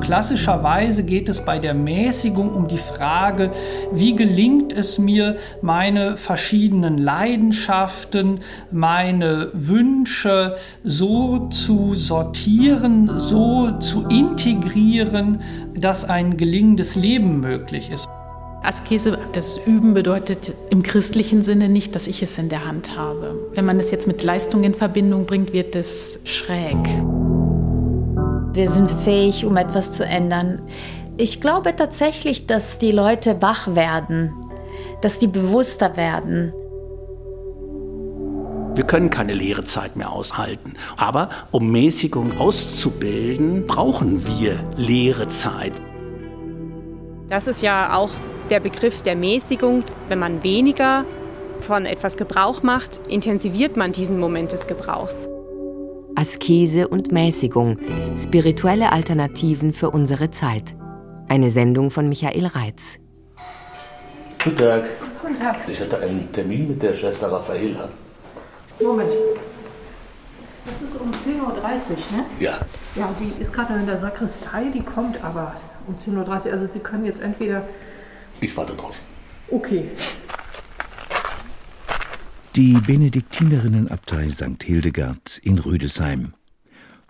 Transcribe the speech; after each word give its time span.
Klassischerweise 0.00 1.02
geht 1.02 1.28
es 1.28 1.44
bei 1.44 1.58
der 1.58 1.74
Mäßigung 1.74 2.52
um 2.52 2.68
die 2.68 2.78
Frage, 2.78 3.50
wie 3.92 4.14
gelingt 4.14 4.72
es 4.72 4.98
mir, 4.98 5.36
meine 5.60 6.16
verschiedenen 6.16 6.98
Leidenschaften, 6.98 8.40
meine 8.70 9.50
Wünsche 9.52 10.56
so 10.84 11.48
zu 11.48 11.94
sortieren, 11.94 13.18
so 13.18 13.78
zu 13.78 14.06
integrieren, 14.08 15.40
dass 15.74 16.04
ein 16.04 16.36
gelingendes 16.36 16.94
Leben 16.94 17.40
möglich 17.40 17.90
ist. 17.90 18.08
Askese, 18.62 19.18
das 19.32 19.58
Üben 19.66 19.94
bedeutet 19.94 20.52
im 20.70 20.82
christlichen 20.82 21.42
Sinne 21.42 21.68
nicht, 21.68 21.94
dass 21.94 22.06
ich 22.06 22.22
es 22.22 22.38
in 22.38 22.48
der 22.48 22.66
Hand 22.66 22.96
habe. 22.96 23.34
Wenn 23.54 23.64
man 23.64 23.78
es 23.78 23.90
jetzt 23.90 24.06
mit 24.06 24.22
Leistung 24.22 24.64
in 24.64 24.74
Verbindung 24.74 25.26
bringt, 25.26 25.52
wird 25.52 25.76
es 25.76 26.20
schräg. 26.24 26.76
Wir 28.58 28.68
sind 28.68 28.90
fähig, 28.90 29.44
um 29.44 29.56
etwas 29.56 29.92
zu 29.92 30.04
ändern. 30.04 30.60
Ich 31.16 31.40
glaube 31.40 31.76
tatsächlich, 31.76 32.48
dass 32.48 32.80
die 32.80 32.90
Leute 32.90 33.40
wach 33.40 33.76
werden, 33.76 34.32
dass 35.00 35.20
die 35.20 35.28
bewusster 35.28 35.96
werden. 35.96 36.52
Wir 38.74 38.82
können 38.82 39.10
keine 39.10 39.32
leere 39.32 39.62
Zeit 39.62 39.94
mehr 39.94 40.10
aushalten. 40.10 40.74
Aber 40.96 41.30
um 41.52 41.70
Mäßigung 41.70 42.36
auszubilden, 42.36 43.64
brauchen 43.68 44.26
wir 44.26 44.58
leere 44.76 45.28
Zeit. 45.28 45.80
Das 47.28 47.46
ist 47.46 47.62
ja 47.62 47.94
auch 47.94 48.10
der 48.50 48.58
Begriff 48.58 49.02
der 49.02 49.14
Mäßigung. 49.14 49.84
Wenn 50.08 50.18
man 50.18 50.42
weniger 50.42 51.04
von 51.58 51.86
etwas 51.86 52.16
Gebrauch 52.16 52.64
macht, 52.64 53.06
intensiviert 53.06 53.76
man 53.76 53.92
diesen 53.92 54.18
Moment 54.18 54.50
des 54.50 54.66
Gebrauchs. 54.66 55.28
Askese 56.18 56.88
und 56.88 57.12
Mäßigung, 57.12 57.78
spirituelle 58.16 58.90
Alternativen 58.90 59.72
für 59.72 59.90
unsere 59.90 60.32
Zeit. 60.32 60.74
Eine 61.28 61.48
Sendung 61.52 61.92
von 61.92 62.08
Michael 62.08 62.46
Reitz. 62.46 62.98
Guten 64.42 64.56
Tag. 64.56 64.82
Guten 65.22 65.38
Tag. 65.38 65.58
Ich 65.70 65.80
hatte 65.80 66.00
einen 66.00 66.32
Termin 66.32 66.70
mit 66.70 66.82
der 66.82 66.96
Schwester 66.96 67.30
Raffaela. 67.30 67.88
Moment. 68.80 69.12
Das 70.66 70.82
ist 70.82 71.00
um 71.00 71.12
10.30 71.12 71.40
Uhr, 71.40 72.16
ne? 72.16 72.24
Ja. 72.40 72.58
Ja, 72.96 73.14
die 73.20 73.40
ist 73.40 73.52
gerade 73.52 73.74
in 73.74 73.86
der 73.86 73.98
Sakristei, 73.98 74.64
die 74.74 74.82
kommt 74.82 75.22
aber 75.22 75.54
um 75.86 75.94
10.30 75.94 76.46
Uhr. 76.46 76.52
Also 76.52 76.66
Sie 76.66 76.80
können 76.80 77.04
jetzt 77.04 77.20
entweder. 77.20 77.62
Ich 78.40 78.56
warte 78.56 78.74
draußen. 78.74 79.04
Okay. 79.52 79.92
Die 82.58 82.72
Benediktinerinnenabtei 82.72 84.32
St. 84.32 84.64
Hildegard 84.64 85.38
in 85.44 85.60
Rüdesheim. 85.60 86.34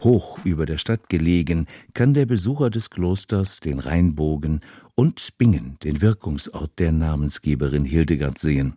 Hoch 0.02 0.38
über 0.44 0.66
der 0.66 0.77
Stadt 0.77 1.08
gelegen, 1.08 1.64
kann 1.94 2.12
der 2.12 2.27
Besucher 2.27 2.68
des 2.68 2.90
Klosters 2.90 3.60
den 3.60 3.78
Rheinbogen 3.78 4.60
und 4.94 5.38
Bingen, 5.38 5.78
den 5.82 6.02
Wirkungsort 6.02 6.78
der 6.78 6.92
Namensgeberin 6.92 7.86
Hildegard, 7.86 8.36
sehen. 8.36 8.74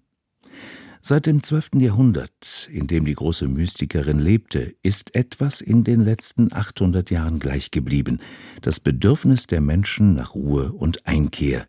Seit 1.01 1.25
dem 1.25 1.43
12. 1.43 1.71
Jahrhundert, 1.79 2.69
in 2.71 2.87
dem 2.87 3.03
die 3.03 3.15
große 3.15 3.49
Mystikerin 3.49 4.19
lebte, 4.19 4.73
ist 4.81 5.13
etwas 5.13 5.59
in 5.59 5.83
den 5.83 5.99
letzten 5.99 6.53
800 6.53 7.11
Jahren 7.11 7.39
gleich 7.39 7.71
geblieben: 7.71 8.21
das 8.61 8.79
Bedürfnis 8.79 9.45
der 9.45 9.59
Menschen 9.59 10.13
nach 10.13 10.35
Ruhe 10.35 10.71
und 10.71 11.05
Einkehr. 11.05 11.67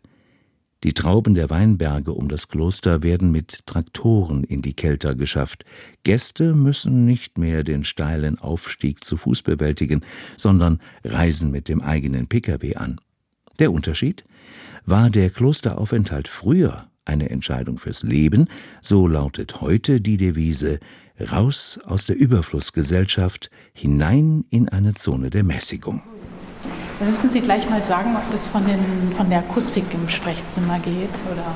Die 0.83 0.93
Trauben 0.93 1.33
der 1.33 1.49
Weinberge 1.49 2.11
um 2.11 2.27
das 2.27 2.49
Kloster 2.49 3.03
werden 3.03 3.31
mit 3.31 3.65
Traktoren 3.65 4.43
in 4.43 4.61
die 4.61 4.73
Kelter 4.73 5.15
geschafft. 5.15 5.63
Gäste 6.03 6.53
müssen 6.53 7.05
nicht 7.05 7.37
mehr 7.37 7.63
den 7.63 7.85
steilen 7.85 8.37
Aufstieg 8.37 9.01
zu 9.03 9.15
Fuß 9.15 9.43
bewältigen, 9.43 10.01
sondern 10.35 10.81
reisen 11.05 11.51
mit 11.51 11.69
dem 11.69 11.81
eigenen 11.81 12.27
Pkw 12.27 12.75
an. 12.75 12.99
Der 13.59 13.71
Unterschied? 13.71 14.25
War 14.85 15.09
der 15.09 15.29
Klosteraufenthalt 15.29 16.27
früher 16.27 16.89
eine 17.05 17.29
Entscheidung 17.29 17.77
fürs 17.77 18.03
Leben, 18.03 18.47
so 18.81 19.07
lautet 19.07 19.61
heute 19.61 20.01
die 20.01 20.17
Devise 20.17 20.79
Raus 21.31 21.79
aus 21.85 22.05
der 22.05 22.17
Überflussgesellschaft, 22.17 23.49
hinein 23.73 24.43
in 24.49 24.67
eine 24.67 24.93
Zone 24.95 25.29
der 25.29 25.43
Mäßigung. 25.43 26.01
Da 27.03 27.09
müssen 27.09 27.29
Sie 27.29 27.41
gleich 27.41 27.69
mal 27.69 27.85
sagen, 27.85 28.15
ob 28.15 28.31
das 28.31 28.47
von, 28.47 28.65
den, 28.65 29.11
von 29.11 29.29
der 29.29 29.39
Akustik 29.39 29.83
im 29.93 30.07
Sprechzimmer 30.07 30.79
geht 30.79 31.09
oder. 31.29 31.53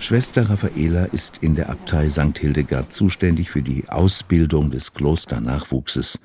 Schwester 0.00 0.50
Raffaela 0.50 1.04
ist 1.04 1.38
in 1.38 1.54
der 1.54 1.70
Abtei 1.70 2.10
St. 2.10 2.36
Hildegard 2.36 2.92
zuständig 2.92 3.48
für 3.48 3.62
die 3.62 3.88
Ausbildung 3.88 4.72
des 4.72 4.94
Klosternachwuchses. 4.94 6.18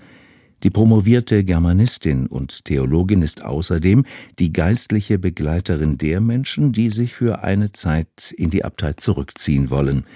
Die 0.63 0.71
promovierte 0.71 1.43
Germanistin 1.43 2.25
und 2.25 2.65
Theologin 2.65 3.21
ist 3.21 3.45
außerdem 3.45 4.05
die 4.39 4.51
geistliche 4.51 5.19
Begleiterin 5.19 5.99
der 5.99 6.19
Menschen, 6.19 6.71
die 6.71 6.89
sich 6.89 7.13
für 7.13 7.43
eine 7.43 7.73
Zeit 7.73 8.33
in 8.35 8.49
die 8.49 8.65
Abtei 8.65 8.93
zurückziehen 8.93 9.69
wollen. 9.69 10.07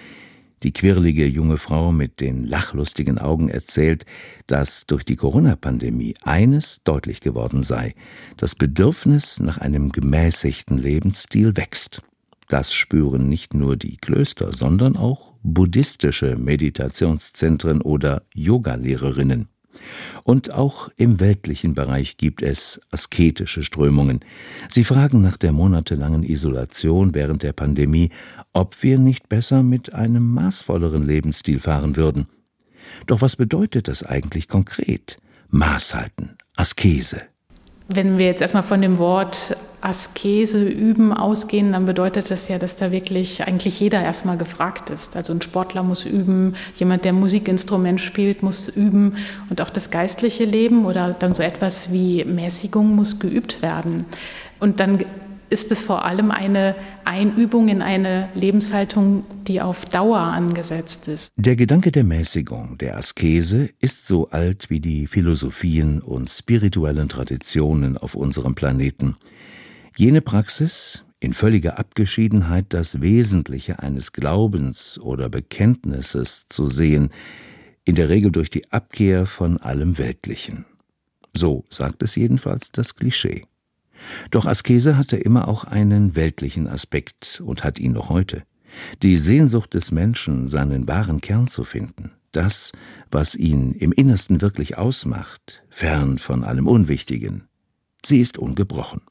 Die 0.64 0.74
quirlige 0.74 1.26
junge 1.26 1.58
Frau 1.58 1.92
mit 1.92 2.22
den 2.22 2.46
lachlustigen 2.46 3.18
Augen 3.18 3.50
erzählt, 3.50 4.06
dass 4.46 4.86
durch 4.86 5.04
die 5.04 5.16
Corona-Pandemie 5.16 6.16
eines 6.22 6.84
deutlich 6.84 7.20
geworden 7.20 7.64
sei: 7.64 7.96
Das 8.38 8.54
Bedürfnis 8.54 9.40
nach 9.40 9.58
einem 9.58 9.92
gemäßigten 9.92 10.78
Lebensstil 10.78 11.58
wächst. 11.58 12.04
Das 12.48 12.74
spüren 12.74 13.28
nicht 13.28 13.54
nur 13.54 13.78
die 13.78 13.98
Klöster, 13.98 14.52
sondern 14.52 14.98
auch 14.98 15.34
buddhistische 15.42 16.36
Meditationszentren 16.36 17.82
oder 17.82 18.24
Yogalehrerinnen. 18.34 19.48
Und 20.24 20.52
auch 20.52 20.90
im 20.98 21.20
weltlichen 21.20 21.74
Bereich 21.74 22.18
gibt 22.18 22.42
es 22.42 22.82
asketische 22.92 23.64
Strömungen. 23.64 24.20
Sie 24.70 24.84
fragen 24.84 25.22
nach 25.22 25.38
der 25.38 25.52
monatelangen 25.52 26.24
Isolation 26.24 27.14
während 27.14 27.44
der 27.44 27.54
Pandemie, 27.54 28.10
ob 28.54 28.82
wir 28.84 29.00
nicht 29.00 29.30
besser 29.30 29.64
mit 29.64 29.94
einem 29.94 30.34
maßvolleren 30.34 31.04
Lebensstil 31.04 31.60
fahren 31.60 31.96
würden. 31.96 32.28
Doch 33.08 33.22
was 33.22 33.36
bedeutet 33.36 33.88
das 33.88 34.04
eigentlich 34.04 34.48
konkret? 34.48 35.20
Maß 35.50 35.96
halten, 35.96 36.38
Askese. 36.56 37.31
Wenn 37.94 38.20
wir 38.20 38.28
jetzt 38.28 38.42
erstmal 38.42 38.64
von 38.64 38.82
dem 38.82 38.98
Wort 39.00 39.58
Askese 39.82 40.64
üben 40.64 41.12
ausgehen, 41.12 41.72
dann 41.74 41.86
bedeutet 41.86 42.30
das 42.32 42.48
ja, 42.48 42.58
dass 42.58 42.76
da 42.76 42.92
wirklich 42.92 43.44
eigentlich 43.44 43.80
jeder 43.80 44.02
erstmal 44.02 44.38
gefragt 44.38 44.90
ist. 44.90 45.18
Also 45.18 45.34
ein 45.34 45.42
Sportler 45.42 45.84
muss 45.84 46.06
üben, 46.06 46.56
jemand, 46.76 47.04
der 47.04 47.14
Musikinstrument 47.14 48.00
spielt, 48.00 48.44
muss 48.44 48.70
üben 48.70 49.18
und 49.50 49.62
auch 49.62 49.70
das 49.70 49.90
geistliche 49.90 50.46
Leben 50.46 50.86
oder 50.86 51.16
dann 51.18 51.34
so 51.34 51.44
etwas 51.44 51.92
wie 51.92 52.24
Mäßigung 52.24 52.96
muss 52.96 53.20
geübt 53.20 53.62
werden. 53.62 54.06
Und 54.60 54.80
dann 54.80 55.04
ist 55.52 55.70
es 55.72 55.84
vor 55.84 56.06
allem 56.06 56.32
eine 56.32 56.76
Einübung 57.04 57.68
in 57.68 57.82
eine 57.82 58.30
Lebenshaltung, 58.34 59.26
die 59.48 59.62
auf 59.62 59.86
Dauer 59.86 60.20
angesetzt 60.20 61.10
ist. 61.10 61.34
Der 61.36 61.58
Gedanke 61.58 61.92
der 61.92 62.06
Mäßigung, 62.06 62.78
der 62.78 62.98
Askese, 62.98 63.70
ist 63.80 64.08
so 64.08 64.30
alt 64.30 64.70
wie 64.70 64.80
die 64.80 65.08
Philosophien 65.08 66.02
und 66.02 66.30
spirituellen 66.30 67.10
Traditionen 67.10 67.98
auf 67.98 68.16
unserem 68.16 68.56
Planeten. 68.56 69.18
Jene 69.98 70.22
Praxis, 70.22 71.04
in 71.20 71.34
völliger 71.34 71.78
Abgeschiedenheit 71.78 72.68
das 72.70 73.02
Wesentliche 73.02 73.80
eines 73.80 74.14
Glaubens 74.14 75.00
oder 75.00 75.28
Bekenntnisses 75.28 76.48
zu 76.48 76.70
sehen, 76.70 77.12
in 77.84 77.96
der 77.96 78.08
Regel 78.08 78.32
durch 78.32 78.50
die 78.50 78.72
Abkehr 78.72 79.26
von 79.26 79.58
allem 79.58 79.98
Weltlichen. 79.98 80.66
So 81.34 81.66
sagt 81.70 82.04
es 82.04 82.16
jedenfalls 82.16 82.72
das 82.72 82.96
Klischee. 82.96 83.44
Doch 84.30 84.46
Askese 84.46 84.98
hatte 84.98 85.18
immer 85.18 85.48
auch 85.48 85.64
einen 85.64 86.16
weltlichen 86.16 86.68
Aspekt 86.68 87.42
und 87.46 87.64
hat 87.64 87.80
ihn 87.80 87.94
noch 87.94 88.10
heute. 88.10 88.44
Die 89.04 89.18
Sehnsucht 89.18 89.74
des 89.74 89.92
Menschen, 89.92 90.48
seinen 90.48 90.88
wahren 90.88 91.22
Kern 91.22 91.48
zu 91.48 91.64
finden, 91.64 92.12
das, 92.32 92.72
was 93.12 93.36
ihn 93.36 93.74
im 93.74 93.92
Innersten 93.92 94.42
wirklich 94.42 94.78
ausmacht, 94.78 95.64
fern 95.70 96.18
von 96.18 96.44
allem 96.44 96.68
Unwichtigen, 96.68 97.48
sie 98.06 98.22
ist 98.22 98.38
ungebrochen. 98.38 99.02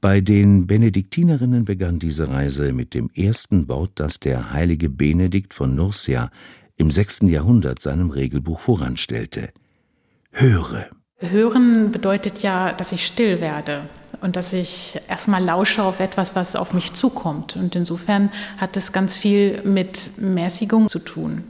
Bei 0.00 0.20
den 0.20 0.66
Benediktinerinnen 0.66 1.64
begann 1.64 1.98
diese 1.98 2.28
Reise 2.28 2.72
mit 2.72 2.92
dem 2.92 3.10
ersten 3.14 3.68
Wort, 3.68 3.92
das 3.94 4.20
der 4.20 4.52
heilige 4.52 4.90
Benedikt 4.90 5.54
von 5.54 5.74
Nursia 5.74 6.30
im 6.76 6.90
sechsten 6.90 7.26
Jahrhundert 7.26 7.80
seinem 7.80 8.10
Regelbuch 8.10 8.60
voranstellte. 8.60 9.50
Höre. 10.32 10.90
Hören 11.18 11.92
bedeutet 11.92 12.42
ja, 12.42 12.72
dass 12.72 12.92
ich 12.92 13.06
still 13.06 13.40
werde 13.40 13.84
und 14.20 14.36
dass 14.36 14.52
ich 14.52 15.00
erstmal 15.08 15.42
lausche 15.42 15.82
auf 15.82 15.98
etwas, 15.98 16.36
was 16.36 16.54
auf 16.54 16.74
mich 16.74 16.92
zukommt. 16.92 17.56
Und 17.56 17.74
insofern 17.74 18.30
hat 18.58 18.76
es 18.76 18.92
ganz 18.92 19.16
viel 19.16 19.62
mit 19.64 20.18
Mäßigung 20.18 20.88
zu 20.88 20.98
tun. 20.98 21.44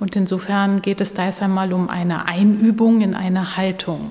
Und 0.00 0.16
insofern 0.16 0.82
geht 0.82 1.00
es 1.00 1.14
da 1.14 1.26
erst 1.26 1.40
einmal 1.40 1.72
um 1.72 1.88
eine 1.88 2.26
Einübung 2.26 3.00
in 3.00 3.14
eine 3.14 3.56
Haltung. 3.56 4.10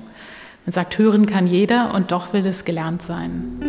Man 0.64 0.72
sagt, 0.72 0.96
hören 0.96 1.26
kann 1.26 1.46
jeder 1.46 1.92
und 1.94 2.10
doch 2.10 2.32
will 2.32 2.46
es 2.46 2.64
gelernt 2.64 3.02
sein. 3.02 3.60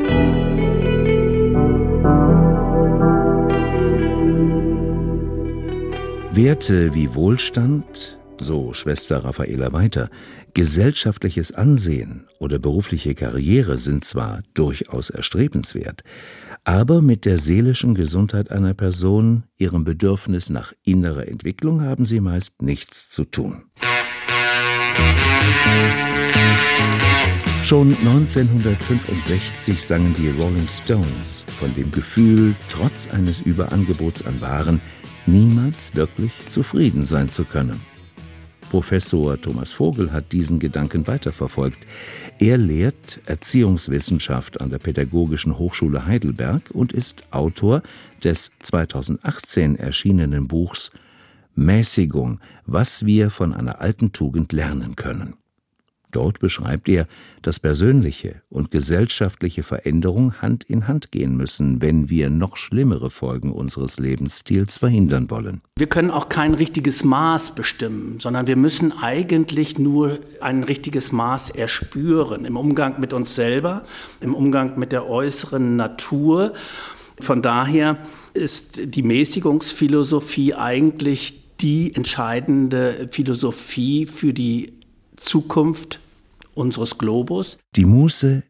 Werte 6.31 6.93
wie 6.93 7.13
Wohlstand, 7.13 8.17
so 8.43 8.73
Schwester 8.73 9.23
Raffaela 9.23 9.73
weiter, 9.73 10.09
gesellschaftliches 10.53 11.51
Ansehen 11.51 12.27
oder 12.39 12.59
berufliche 12.59 13.15
Karriere 13.15 13.77
sind 13.77 14.05
zwar 14.05 14.43
durchaus 14.53 15.09
erstrebenswert, 15.09 16.03
aber 16.63 17.01
mit 17.01 17.25
der 17.25 17.37
seelischen 17.37 17.95
Gesundheit 17.95 18.51
einer 18.51 18.73
Person, 18.73 19.43
ihrem 19.57 19.83
Bedürfnis 19.83 20.49
nach 20.49 20.73
innerer 20.83 21.27
Entwicklung 21.27 21.81
haben 21.81 22.05
sie 22.05 22.19
meist 22.19 22.61
nichts 22.61 23.09
zu 23.09 23.25
tun. 23.25 23.63
Schon 27.63 27.95
1965 27.95 29.83
sangen 29.83 30.13
die 30.13 30.29
Rolling 30.29 30.67
Stones 30.67 31.45
von 31.57 31.73
dem 31.73 31.91
Gefühl, 31.91 32.55
trotz 32.67 33.07
eines 33.07 33.41
Überangebots 33.41 34.25
an 34.25 34.41
Waren 34.41 34.81
niemals 35.25 35.95
wirklich 35.95 36.33
zufrieden 36.45 37.03
sein 37.03 37.29
zu 37.29 37.45
können. 37.45 37.79
Professor 38.73 39.39
Thomas 39.39 39.71
Vogel 39.71 40.11
hat 40.11 40.31
diesen 40.31 40.57
Gedanken 40.57 41.05
weiterverfolgt. 41.05 41.77
Er 42.39 42.57
lehrt 42.57 43.21
Erziehungswissenschaft 43.27 44.61
an 44.61 44.71
der 44.71 44.79
Pädagogischen 44.79 45.59
Hochschule 45.59 46.07
Heidelberg 46.07 46.71
und 46.71 46.91
ist 46.91 47.23
Autor 47.29 47.83
des 48.23 48.49
2018 48.63 49.75
erschienenen 49.75 50.47
Buchs 50.47 50.89
Mäßigung, 51.53 52.39
was 52.65 53.05
wir 53.05 53.29
von 53.29 53.53
einer 53.53 53.79
alten 53.79 54.11
Tugend 54.11 54.51
lernen 54.53 54.95
können. 54.95 55.35
Dort 56.13 56.39
beschreibt 56.39 56.87
er, 56.87 57.07
dass 57.41 57.59
persönliche 57.59 58.41
und 58.49 58.71
gesellschaftliche 58.71 59.63
Veränderung 59.63 60.35
Hand 60.41 60.63
in 60.63 60.87
Hand 60.87 61.11
gehen 61.11 61.35
müssen, 61.35 61.81
wenn 61.81 62.09
wir 62.09 62.29
noch 62.29 62.55
schlimmere 62.55 63.09
Folgen 63.09 63.51
unseres 63.51 63.99
Lebensstils 63.99 64.77
verhindern 64.77 65.29
wollen. 65.29 65.61
Wir 65.75 65.87
können 65.87 66.11
auch 66.11 66.29
kein 66.29 66.53
richtiges 66.53 67.03
Maß 67.03 67.55
bestimmen, 67.55 68.19
sondern 68.19 68.47
wir 68.47 68.55
müssen 68.55 68.91
eigentlich 68.91 69.79
nur 69.79 70.19
ein 70.39 70.63
richtiges 70.63 71.11
Maß 71.11 71.49
erspüren 71.49 72.45
im 72.45 72.57
Umgang 72.57 72.99
mit 72.99 73.11
uns 73.11 73.35
selber, 73.35 73.83
im 74.21 74.35
Umgang 74.35 74.77
mit 74.77 74.91
der 74.91 75.09
äußeren 75.09 75.75
Natur. 75.75 76.53
Von 77.19 77.41
daher 77.41 77.97
ist 78.33 78.81
die 78.85 79.03
Mäßigungsphilosophie 79.03 80.53
eigentlich 80.53 81.43
die 81.59 81.95
entscheidende 81.95 83.07
Philosophie 83.11 84.05
für 84.05 84.33
die 84.33 84.73
Zukunft 85.23 85.99
unseres 86.53 86.97
Globus. 86.97 87.57
Die 87.75 87.85
Muße, 87.85 88.43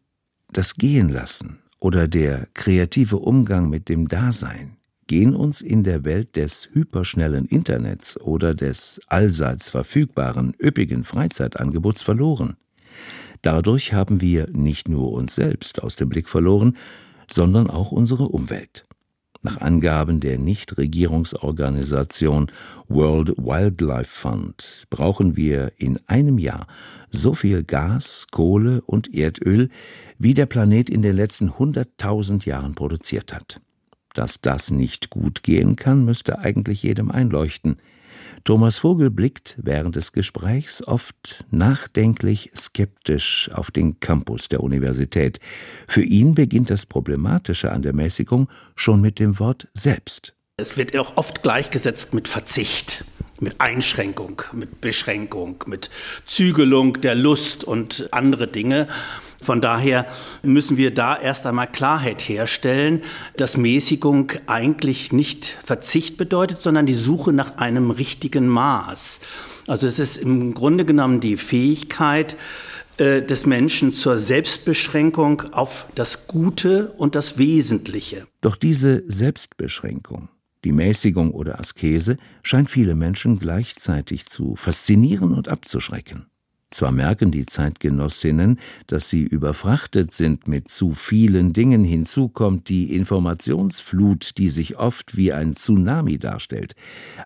das 0.52 0.74
Gehen 0.74 1.08
lassen 1.08 1.60
oder 1.80 2.08
der 2.08 2.48
kreative 2.54 3.18
Umgang 3.18 3.70
mit 3.70 3.88
dem 3.88 4.08
Dasein 4.08 4.76
gehen 5.06 5.34
uns 5.34 5.60
in 5.60 5.84
der 5.84 6.04
Welt 6.04 6.36
des 6.36 6.70
hyperschnellen 6.72 7.46
Internets 7.46 8.18
oder 8.20 8.54
des 8.54 9.00
allseits 9.06 9.70
verfügbaren 9.70 10.54
üppigen 10.60 11.04
Freizeitangebots 11.04 12.02
verloren. 12.02 12.56
Dadurch 13.42 13.92
haben 13.92 14.20
wir 14.20 14.48
nicht 14.50 14.88
nur 14.88 15.12
uns 15.12 15.34
selbst 15.34 15.82
aus 15.82 15.96
dem 15.96 16.08
Blick 16.08 16.28
verloren, 16.28 16.76
sondern 17.30 17.68
auch 17.68 17.92
unsere 17.92 18.24
Umwelt. 18.24 18.86
Nach 19.44 19.60
Angaben 19.60 20.18
der 20.20 20.38
Nichtregierungsorganisation 20.38 22.50
World 22.88 23.36
Wildlife 23.36 24.06
Fund 24.06 24.86
brauchen 24.88 25.36
wir 25.36 25.72
in 25.76 25.98
einem 26.06 26.38
Jahr 26.38 26.66
so 27.10 27.34
viel 27.34 27.62
Gas, 27.62 28.28
Kohle 28.30 28.80
und 28.80 29.12
Erdöl, 29.12 29.68
wie 30.18 30.32
der 30.32 30.46
Planet 30.46 30.88
in 30.88 31.02
den 31.02 31.14
letzten 31.14 31.50
100.000 31.50 32.46
Jahren 32.46 32.74
produziert 32.74 33.34
hat. 33.34 33.60
Dass 34.14 34.40
das 34.40 34.70
nicht 34.70 35.10
gut 35.10 35.42
gehen 35.42 35.76
kann, 35.76 36.06
müsste 36.06 36.38
eigentlich 36.38 36.82
jedem 36.82 37.10
einleuchten. 37.10 37.76
Thomas 38.44 38.78
Vogel 38.78 39.10
blickt 39.10 39.56
während 39.62 39.96
des 39.96 40.12
Gesprächs 40.12 40.86
oft 40.86 41.44
nachdenklich 41.50 42.50
skeptisch 42.56 43.50
auf 43.52 43.70
den 43.70 44.00
Campus 44.00 44.48
der 44.48 44.60
Universität. 44.60 45.40
Für 45.88 46.02
ihn 46.02 46.34
beginnt 46.34 46.70
das 46.70 46.86
Problematische 46.86 47.72
an 47.72 47.82
der 47.82 47.92
Mäßigung 47.92 48.48
schon 48.76 49.00
mit 49.00 49.18
dem 49.18 49.38
Wort 49.38 49.68
selbst. 49.74 50.34
Es 50.56 50.76
wird 50.76 50.96
auch 50.96 51.16
oft 51.16 51.42
gleichgesetzt 51.42 52.14
mit 52.14 52.28
Verzicht, 52.28 53.04
mit 53.40 53.60
Einschränkung, 53.60 54.42
mit 54.52 54.80
Beschränkung, 54.80 55.64
mit 55.66 55.90
Zügelung 56.26 57.00
der 57.00 57.14
Lust 57.14 57.64
und 57.64 58.08
andere 58.12 58.46
Dinge. 58.46 58.88
Von 59.40 59.60
daher 59.60 60.06
müssen 60.42 60.76
wir 60.76 60.94
da 60.94 61.18
erst 61.18 61.46
einmal 61.46 61.66
Klarheit 61.66 62.22
herstellen, 62.22 63.02
dass 63.36 63.56
Mäßigung 63.56 64.32
eigentlich 64.46 65.12
nicht 65.12 65.56
Verzicht 65.64 66.16
bedeutet, 66.16 66.62
sondern 66.62 66.86
die 66.86 66.94
Suche 66.94 67.32
nach 67.32 67.58
einem 67.58 67.90
richtigen 67.90 68.48
Maß. 68.48 69.20
Also 69.66 69.86
es 69.86 69.98
ist 69.98 70.16
im 70.16 70.54
Grunde 70.54 70.84
genommen 70.84 71.20
die 71.20 71.36
Fähigkeit, 71.36 72.36
äh, 72.96 73.22
des 73.22 73.44
Menschen 73.44 73.92
zur 73.92 74.18
Selbstbeschränkung 74.18 75.52
auf 75.52 75.86
das 75.96 76.28
Gute 76.28 76.92
und 76.96 77.16
das 77.16 77.38
Wesentliche. 77.38 78.28
Doch 78.40 78.54
diese 78.54 79.02
Selbstbeschränkung, 79.08 80.28
die 80.64 80.72
Mäßigung 80.72 81.32
oder 81.32 81.60
Askese, 81.60 82.16
scheint 82.42 82.70
viele 82.70 82.94
Menschen 82.94 83.38
gleichzeitig 83.38 84.26
zu 84.26 84.56
faszinieren 84.56 85.32
und 85.32 85.48
abzuschrecken. 85.48 86.26
Zwar 86.74 86.90
merken 86.90 87.30
die 87.30 87.46
Zeitgenossinnen, 87.46 88.58
dass 88.88 89.08
sie 89.08 89.22
überfrachtet 89.22 90.12
sind 90.12 90.48
mit 90.48 90.68
zu 90.68 90.92
vielen 90.92 91.52
Dingen, 91.52 91.84
hinzu 91.84 92.28
kommt 92.28 92.68
die 92.68 92.92
Informationsflut, 92.92 94.36
die 94.38 94.50
sich 94.50 94.76
oft 94.76 95.16
wie 95.16 95.32
ein 95.32 95.54
Tsunami 95.54 96.18
darstellt, 96.18 96.74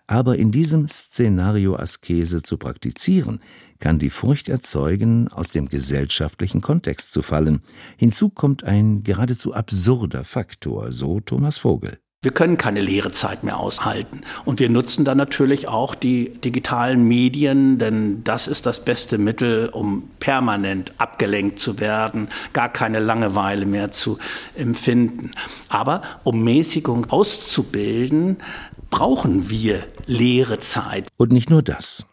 aber 0.05 0.37
in 0.37 0.51
diesem 0.51 0.87
Szenario 0.87 1.75
Askese 1.75 2.43
zu 2.43 2.57
praktizieren, 2.57 3.39
kann 3.79 3.97
die 3.97 4.11
Furcht 4.11 4.49
erzeugen, 4.49 5.29
aus 5.29 5.49
dem 5.49 5.67
gesellschaftlichen 5.67 6.61
Kontext 6.61 7.11
zu 7.11 7.23
fallen. 7.23 7.63
Hinzu 7.97 8.29
kommt 8.29 8.63
ein 8.63 9.01
geradezu 9.01 9.55
absurder 9.55 10.25
Faktor, 10.25 10.91
so 10.91 11.21
Thomas 11.21 11.57
Vogel. 11.57 11.97
Wir 12.21 12.31
können 12.31 12.57
keine 12.57 12.81
leere 12.81 13.11
Zeit 13.11 13.45
mehr 13.45 13.61
aushalten. 13.61 14.23
Und 14.43 14.59
wir 14.59 14.69
nutzen 14.69 15.05
dann 15.05 15.17
natürlich 15.17 15.69
auch 15.69 15.95
die 15.95 16.33
digitalen 16.33 17.07
Medien, 17.07 17.79
denn 17.79 18.25
das 18.25 18.49
ist 18.49 18.65
das 18.65 18.83
beste 18.83 19.17
Mittel, 19.17 19.69
um 19.69 20.09
permanent 20.19 20.91
abgelenkt 20.97 21.59
zu 21.59 21.79
werden, 21.79 22.27
gar 22.51 22.67
keine 22.67 22.99
Langeweile 22.99 23.65
mehr 23.65 23.93
zu 23.93 24.19
empfinden. 24.53 25.31
Aber 25.69 26.01
um 26.25 26.43
Mäßigung 26.43 27.05
auszubilden, 27.09 28.39
brauchen 28.89 29.49
wir 29.49 29.87
leere 30.05 30.59
Zeit. 30.59 31.07
Und 31.15 31.31
nicht 31.31 31.49
nur 31.49 31.63
das. 31.63 32.05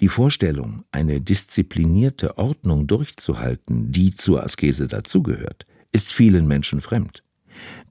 Die 0.00 0.08
Vorstellung, 0.08 0.82
eine 0.90 1.20
disziplinierte 1.20 2.36
Ordnung 2.36 2.88
durchzuhalten, 2.88 3.92
die 3.92 4.12
zur 4.12 4.42
Askese 4.42 4.88
dazugehört, 4.88 5.66
ist 5.92 6.12
vielen 6.12 6.48
Menschen 6.48 6.80
fremd. 6.80 7.22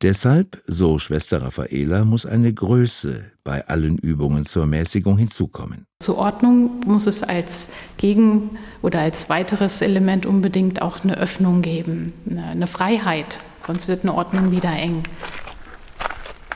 Deshalb, 0.02 0.62
so 0.66 1.00
Schwester 1.00 1.42
Raffaela, 1.42 2.06
muss 2.06 2.26
eine 2.26 2.54
Größe 2.54 3.26
bei 3.44 3.68
allen 3.68 3.98
Übungen 3.98 4.46
zur 4.46 4.66
Mäßigung 4.66 5.18
hinzukommen. 5.18 5.86
Zur 6.00 6.18
Ordnung 6.18 6.82
muss 6.86 7.08
es 7.08 7.24
als 7.24 7.70
Gegen- 7.98 8.58
oder 8.82 9.02
als 9.02 9.30
weiteres 9.30 9.82
Element 9.82 10.26
unbedingt 10.26 10.82
auch 10.82 11.04
eine 11.04 11.18
Öffnung 11.18 11.62
geben, 11.62 12.14
eine 12.36 12.68
Freiheit, 12.68 13.40
sonst 13.66 13.88
wird 13.88 14.04
eine 14.04 14.14
Ordnung 14.14 14.52
wieder 14.52 14.72
eng. 14.72 15.04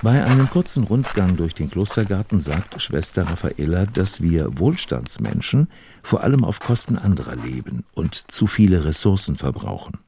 Bei 0.01 0.23
einem 0.23 0.49
kurzen 0.49 0.83
Rundgang 0.83 1.35
durch 1.35 1.55
den 1.55 1.71
Klostergarten 1.71 2.39
sagt 2.39 2.81
Schwester 2.81 3.23
Raffaela, 3.23 3.85
dass 3.85 4.21
wir 4.21 4.59
Wohlstandsmenschen 4.59 5.67
vor 6.03 6.21
allem 6.21 6.43
auf 6.43 6.59
Kosten 6.59 6.97
anderer 6.97 7.35
leben 7.35 7.85
und 7.95 8.31
zu 8.31 8.45
viele 8.45 8.85
Ressourcen 8.85 9.35
verbrauchen 9.35 10.04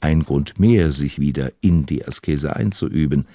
ein 0.00 0.22
Grund 0.22 0.58
mehr, 0.58 0.92
sich 0.92 1.18
wieder 1.18 1.52
in 1.60 1.86
die 1.86 2.06
Askese 2.06 2.56
einzuüben. 2.56 3.26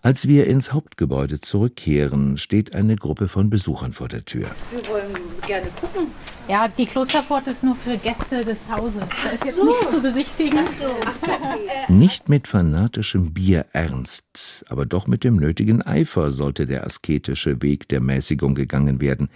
Als 0.00 0.26
wir 0.26 0.46
ins 0.46 0.72
Hauptgebäude 0.72 1.40
zurückkehren, 1.40 2.38
steht 2.38 2.74
eine 2.74 2.96
Gruppe 2.96 3.28
von 3.28 3.50
Besuchern 3.50 3.92
vor 3.92 4.08
der 4.08 4.24
Tür. 4.24 4.46
Wir 4.70 4.88
wollen 4.90 5.12
gerne 5.46 5.66
gucken. 5.80 6.06
Ja, 6.48 6.68
die 6.68 6.86
Klosterpforte 6.86 7.50
ist 7.50 7.62
nur 7.62 7.76
für 7.76 7.96
Gäste 7.98 8.44
des 8.44 8.58
Hauses. 8.70 9.02
Das 9.22 9.34
ist 9.34 9.44
jetzt 9.44 9.62
nichts 9.62 9.90
zu 9.90 10.00
besichtigen. 10.00 10.58
Ach 10.66 10.72
so. 10.72 10.96
Ach 11.06 11.16
so. 11.16 11.32
Nicht 11.92 12.28
mit 12.28 12.48
fanatischem 12.48 13.32
Bierernst, 13.32 14.64
aber 14.68 14.86
doch 14.86 15.06
mit 15.06 15.24
dem 15.24 15.36
nötigen 15.36 15.82
Eifer 15.82 16.30
sollte 16.30 16.66
der 16.66 16.84
asketische 16.84 17.62
Weg 17.62 17.88
der 17.88 18.00
Mäßigung 18.00 18.54
gegangen 18.54 19.00
werden. 19.00 19.28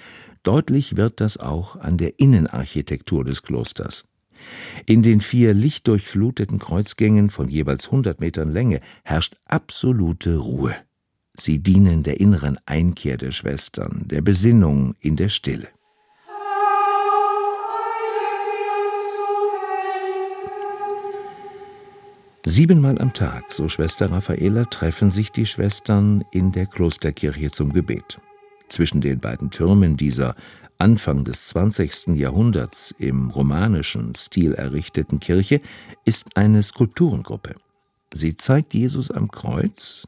Deutlich 0.43 0.97
wird 0.97 1.21
das 1.21 1.37
auch 1.38 1.76
an 1.76 1.99
der 1.99 2.19
Innenarchitektur 2.19 3.25
des 3.25 3.43
Klosters. 3.43 4.05
In 4.86 5.02
den 5.02 5.20
vier 5.20 5.54
lichtdurchfluteten 5.54 6.58
Kreuzgängen 6.58 7.30
von 7.30 7.48
jeweils 7.48 7.86
100 7.86 8.20
Metern 8.20 8.50
Länge 8.50 8.80
herrscht 9.04 9.36
absolute 9.46 10.36
Ruhe. 10.36 10.74
Sie 11.38 11.58
dienen 11.58 12.02
der 12.02 12.20
inneren 12.20 12.58
Einkehr 12.66 13.16
der 13.16 13.30
Schwestern, 13.30 14.04
der 14.06 14.22
Besinnung 14.22 14.94
in 15.00 15.16
der 15.16 15.28
Stille. 15.28 15.68
Siebenmal 22.48 22.98
am 23.00 23.12
Tag, 23.12 23.52
so 23.52 23.68
Schwester 23.68 24.12
Raffaela, 24.12 24.66
treffen 24.66 25.10
sich 25.10 25.32
die 25.32 25.46
Schwestern 25.46 26.24
in 26.30 26.52
der 26.52 26.66
Klosterkirche 26.66 27.50
zum 27.50 27.72
Gebet. 27.72 28.20
Zwischen 28.68 29.00
den 29.00 29.18
beiden 29.18 29.50
Türmen 29.50 29.96
dieser 29.96 30.36
Anfang 30.78 31.25
des 31.25 31.49
20. 31.49 32.09
Jahrhunderts 32.16 32.95
im 32.99 33.30
romanischen 33.30 34.14
Stil 34.14 34.52
errichteten 34.52 35.21
Kirche 35.21 35.61
ist 36.04 36.37
eine 36.37 36.62
Skulpturengruppe. 36.62 37.54
Sie 38.12 38.37
zeigt 38.37 38.75
Jesus 38.75 39.11
am 39.11 39.30
Kreuz, 39.30 40.06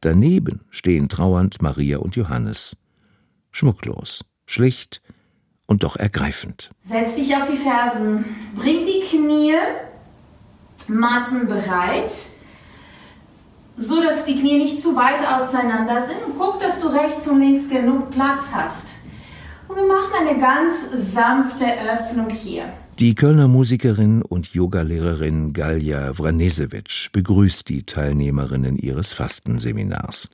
daneben 0.00 0.60
stehen 0.70 1.08
trauernd 1.08 1.60
Maria 1.60 1.98
und 1.98 2.16
Johannes. 2.16 2.76
Schmucklos, 3.52 4.24
schlicht 4.46 5.02
und 5.66 5.82
doch 5.82 5.96
ergreifend. 5.96 6.70
Setz 6.82 7.14
dich 7.14 7.36
auf 7.36 7.50
die 7.50 7.58
Fersen, 7.58 8.24
bring 8.54 8.84
die 8.84 9.00
Knie 9.00 9.54
Matten 10.88 11.46
bereit, 11.46 12.12
so 13.76 14.00
dass 14.02 14.24
die 14.24 14.38
Knie 14.40 14.58
nicht 14.58 14.80
zu 14.80 14.96
weit 14.96 15.26
auseinander 15.26 16.00
sind. 16.02 16.18
Guck, 16.38 16.60
dass 16.60 16.80
du 16.80 16.88
rechts 16.88 17.28
und 17.28 17.40
links 17.40 17.68
genug 17.68 18.10
Platz 18.10 18.52
hast. 18.54 18.94
Und 19.68 19.76
wir 19.76 19.86
machen 19.86 20.12
eine 20.18 20.38
ganz 20.38 21.12
sanfte 21.12 21.64
Öffnung 21.64 22.30
hier. 22.30 22.72
Die 22.98 23.14
Kölner 23.14 23.48
Musikerin 23.48 24.22
und 24.22 24.54
Yogalehrerin 24.54 25.52
Galja 25.52 26.14
Vranesewitsch 26.14 27.10
begrüßt 27.12 27.68
die 27.68 27.82
Teilnehmerinnen 27.82 28.76
ihres 28.76 29.12
Fastenseminars. 29.12 30.30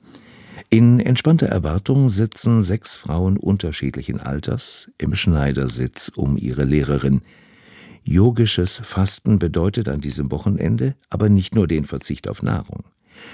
In 0.69 0.99
entspannter 0.99 1.47
Erwartung 1.47 2.09
sitzen 2.09 2.61
sechs 2.61 2.95
Frauen 2.95 3.37
unterschiedlichen 3.37 4.19
Alters 4.19 4.91
im 4.97 5.13
Schneidersitz 5.13 6.09
um 6.15 6.37
ihre 6.37 6.63
Lehrerin. 6.63 7.21
Yogisches 8.03 8.77
Fasten 8.77 9.39
bedeutet 9.39 9.89
an 9.89 10.01
diesem 10.01 10.31
Wochenende 10.31 10.95
aber 11.09 11.29
nicht 11.29 11.55
nur 11.55 11.67
den 11.67 11.85
Verzicht 11.85 12.29
auf 12.29 12.43
Nahrung. 12.43 12.83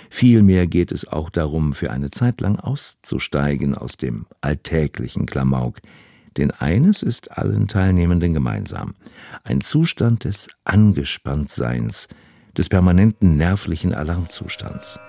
Vielmehr 0.09 0.67
geht 0.67 0.91
es 0.91 1.07
auch 1.07 1.29
darum, 1.29 1.74
für 1.74 1.91
eine 1.91 2.12
Zeit 2.12 2.41
lang 2.41 2.57
auszusteigen 2.57 3.75
aus 3.75 3.98
dem 3.98 4.25
alltäglichen 4.41 5.25
Klamauk. 5.25 5.79
Denn 6.38 6.51
eines 6.51 7.03
ist 7.03 7.38
allen 7.38 7.67
Teilnehmenden 7.67 8.33
gemeinsam: 8.33 8.95
ein 9.43 9.62
Zustand 9.62 10.24
des 10.24 10.50
Angespanntseins, 10.63 12.07
des 12.57 12.69
permanenten 12.69 13.38
nervlichen 13.38 13.93
Alarmzustands. 13.93 15.00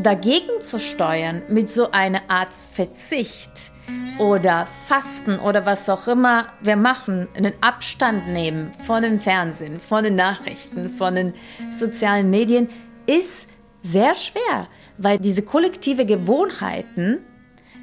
Dagegen 0.00 0.60
zu 0.60 0.78
steuern 0.78 1.42
mit 1.48 1.70
so 1.70 1.90
einer 1.90 2.30
Art 2.30 2.50
Verzicht 2.72 3.72
oder 4.20 4.68
Fasten 4.86 5.40
oder 5.40 5.66
was 5.66 5.88
auch 5.90 6.06
immer 6.06 6.46
wir 6.60 6.76
machen, 6.76 7.26
einen 7.34 7.52
Abstand 7.60 8.28
nehmen 8.28 8.70
von 8.86 9.02
dem 9.02 9.18
Fernsehen, 9.18 9.80
von 9.80 10.04
den 10.04 10.14
Nachrichten, 10.14 10.88
von 10.88 11.16
den 11.16 11.34
sozialen 11.72 12.30
Medien, 12.30 12.68
ist 13.06 13.48
sehr 13.82 14.14
schwer, 14.14 14.68
weil 14.98 15.18
diese 15.18 15.42
kollektive 15.42 16.06
Gewohnheiten 16.06 17.18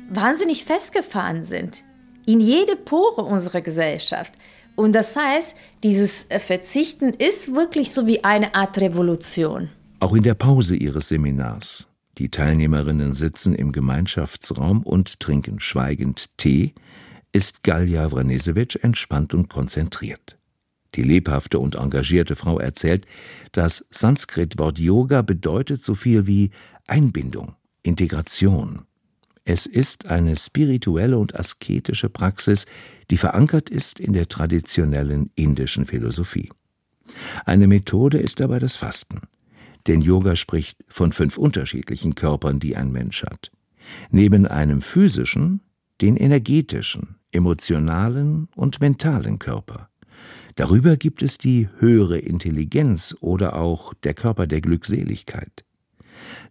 wahnsinnig 0.09 0.63
festgefahren 0.63 1.43
sind 1.43 1.83
in 2.25 2.39
jede 2.39 2.77
Pore 2.77 3.23
unserer 3.23 3.59
Gesellschaft. 3.59 4.35
Und 4.77 4.93
das 4.93 5.17
heißt, 5.17 5.53
dieses 5.83 6.27
Verzichten 6.29 7.09
ist 7.09 7.53
wirklich 7.53 7.91
so 7.91 8.07
wie 8.07 8.23
eine 8.23 8.55
Art 8.55 8.79
Revolution. 8.79 9.67
Auch 9.99 10.13
in 10.13 10.23
der 10.23 10.35
Pause 10.35 10.77
ihres 10.77 11.09
Seminars 11.09 11.87
die 12.17 12.29
Teilnehmerinnen 12.29 13.13
sitzen 13.13 13.55
im 13.55 13.71
Gemeinschaftsraum 13.71 14.83
und 14.83 15.19
trinken 15.19 15.59
schweigend 15.59 16.29
Tee, 16.37 16.73
ist 17.33 17.63
Galja 17.63 18.09
Vranesewitsch 18.09 18.77
entspannt 18.81 19.33
und 19.33 19.49
konzentriert. 19.49 20.37
Die 20.95 21.03
lebhafte 21.03 21.59
und 21.59 21.75
engagierte 21.75 22.37
Frau 22.37 22.59
erzählt, 22.59 23.05
das 23.51 23.85
Sanskrit-Wort 23.89 24.79
Yoga 24.79 25.21
bedeutet 25.21 25.83
so 25.83 25.95
viel 25.95 26.25
wie 26.25 26.51
Einbindung, 26.87 27.55
Integration. 27.83 28.85
Es 29.43 29.65
ist 29.65 30.07
eine 30.07 30.37
spirituelle 30.37 31.17
und 31.17 31.35
asketische 31.35 32.09
Praxis, 32.09 32.65
die 33.11 33.17
verankert 33.17 33.69
ist 33.69 33.99
in 33.99 34.13
der 34.13 34.27
traditionellen 34.27 35.29
indischen 35.35 35.85
Philosophie. 35.85 36.49
Eine 37.45 37.67
Methode 37.67 38.17
ist 38.17 38.39
dabei 38.39 38.59
das 38.59 38.75
Fasten. 38.75 39.21
Denn 39.87 40.01
Yoga 40.01 40.35
spricht 40.35 40.83
von 40.87 41.11
fünf 41.11 41.37
unterschiedlichen 41.37 42.15
Körpern, 42.15 42.59
die 42.59 42.75
ein 42.75 42.91
Mensch 42.91 43.23
hat. 43.23 43.51
Neben 44.09 44.47
einem 44.47 44.81
physischen, 44.81 45.61
den 46.01 46.17
energetischen, 46.17 47.17
emotionalen 47.31 48.47
und 48.55 48.81
mentalen 48.81 49.39
Körper. 49.39 49.89
Darüber 50.55 50.95
gibt 50.95 51.21
es 51.21 51.37
die 51.37 51.69
höhere 51.79 52.17
Intelligenz 52.17 53.15
oder 53.19 53.57
auch 53.57 53.93
der 53.93 54.13
Körper 54.13 54.47
der 54.47 54.61
Glückseligkeit. 54.61 55.65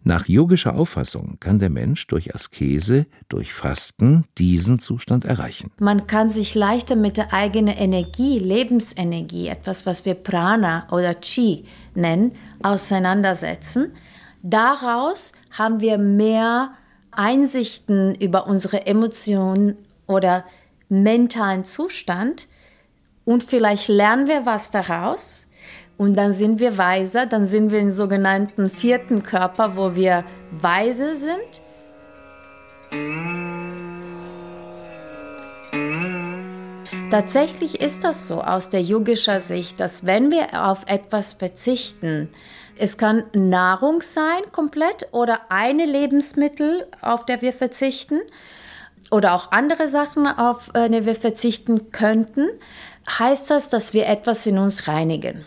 Nach 0.03 0.27
yogischer 0.27 0.75
Auffassung 0.75 1.37
kann 1.39 1.59
der 1.59 1.69
Mensch 1.69 2.07
durch 2.07 2.33
Askese, 2.35 3.05
durch 3.29 3.53
Fasten 3.53 4.25
diesen 4.37 4.79
Zustand 4.79 5.25
erreichen. 5.25 5.71
Man 5.79 6.07
kann 6.07 6.29
sich 6.29 6.55
leichter 6.55 6.95
mit 6.95 7.17
der 7.17 7.33
eigenen 7.33 7.75
Energie, 7.75 8.39
Lebensenergie, 8.39 9.47
etwas, 9.47 9.85
was 9.85 10.05
wir 10.05 10.15
Prana 10.15 10.87
oder 10.91 11.15
Chi 11.15 11.65
nennen, 11.93 12.33
auseinandersetzen. 12.61 13.91
Daraus 14.41 15.31
haben 15.51 15.81
wir 15.81 15.97
mehr 15.97 16.71
Einsichten 17.11 18.15
über 18.15 18.47
unsere 18.47 18.85
Emotionen 18.85 19.77
oder 20.05 20.45
mentalen 20.89 21.65
Zustand 21.65 22.47
und 23.23 23.43
vielleicht 23.43 23.87
lernen 23.87 24.27
wir 24.27 24.45
was 24.45 24.71
daraus 24.71 25.47
und 25.97 26.15
dann 26.17 26.33
sind 26.33 26.59
wir 26.59 26.77
weiser, 26.77 27.25
dann 27.25 27.45
sind 27.45 27.71
wir 27.71 27.79
im 27.79 27.91
sogenannten 27.91 28.69
vierten 28.69 29.23
Körper, 29.23 29.77
wo 29.77 29.95
wir 29.95 30.23
weise 30.51 31.15
sind. 31.15 31.61
Tatsächlich 37.09 37.79
ist 37.81 38.03
das 38.03 38.27
so 38.27 38.41
aus 38.41 38.69
der 38.69 38.81
yogischen 38.81 39.39
Sicht, 39.39 39.79
dass 39.79 40.05
wenn 40.05 40.31
wir 40.31 40.65
auf 40.65 40.81
etwas 40.87 41.33
verzichten, 41.33 42.29
es 42.77 42.97
kann 42.97 43.23
Nahrung 43.31 44.01
sein 44.01 44.51
komplett 44.51 45.07
oder 45.11 45.41
eine 45.49 45.85
Lebensmittel, 45.85 46.87
auf 47.01 47.25
der 47.25 47.41
wir 47.41 47.53
verzichten 47.53 48.19
oder 49.11 49.33
auch 49.33 49.51
andere 49.53 49.87
Sachen, 49.87 50.27
auf 50.27 50.71
äh, 50.73 50.89
die 50.89 51.05
wir 51.05 51.15
verzichten 51.15 51.91
könnten, 51.91 52.49
heißt 53.07 53.49
das, 53.49 53.69
dass 53.69 53.93
wir 53.93 54.07
etwas 54.07 54.45
in 54.45 54.57
uns 54.57 54.89
reinigen 54.89 55.45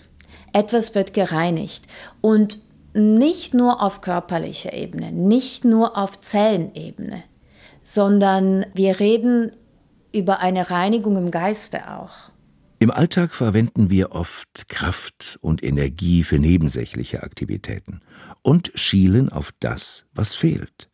etwas 0.59 0.95
wird 0.95 1.15
gereinigt. 1.15 1.85
Und 2.21 2.59
nicht 2.95 3.55
nur 3.55 3.83
auf 3.83 4.01
körperlicher 4.01 4.73
Ebene, 4.73 5.13
nicht 5.13 5.65
nur 5.65 5.97
auf 5.97 6.21
Zellenebene, 6.21 7.23
sondern 7.83 8.67
wir 8.75 8.99
reden 8.99 9.53
über 10.13 10.41
eine 10.41 10.71
Reinigung 10.71 11.17
im 11.17 11.31
Geiste 11.31 11.91
auch. 11.91 12.31
Im 12.81 12.91
Alltag 12.91 13.35
verwenden 13.35 13.91
wir 13.91 14.13
oft 14.13 14.69
Kraft 14.69 15.39
und 15.41 15.63
Energie 15.63 16.23
für 16.23 16.39
nebensächliche 16.39 17.23
Aktivitäten 17.23 18.01
und 18.43 18.71
schielen 18.75 19.31
auf 19.31 19.53
das, 19.59 20.07
was 20.15 20.35
fehlt. 20.35 20.89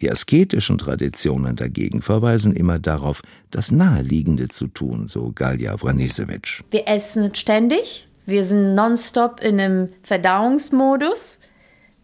Die 0.00 0.10
asketischen 0.10 0.78
Traditionen 0.78 1.56
dagegen 1.56 2.00
verweisen 2.00 2.54
immer 2.56 2.78
darauf, 2.78 3.22
das 3.50 3.70
Naheliegende 3.70 4.48
zu 4.48 4.66
tun, 4.66 5.08
so 5.08 5.30
Galja 5.32 5.76
Vranesewitsch. 5.76 6.62
Wir 6.70 6.88
essen 6.88 7.34
ständig, 7.34 8.08
wir 8.26 8.44
sind 8.44 8.74
nonstop 8.74 9.42
in 9.42 9.60
einem 9.60 9.92
Verdauungsmodus. 10.02 11.40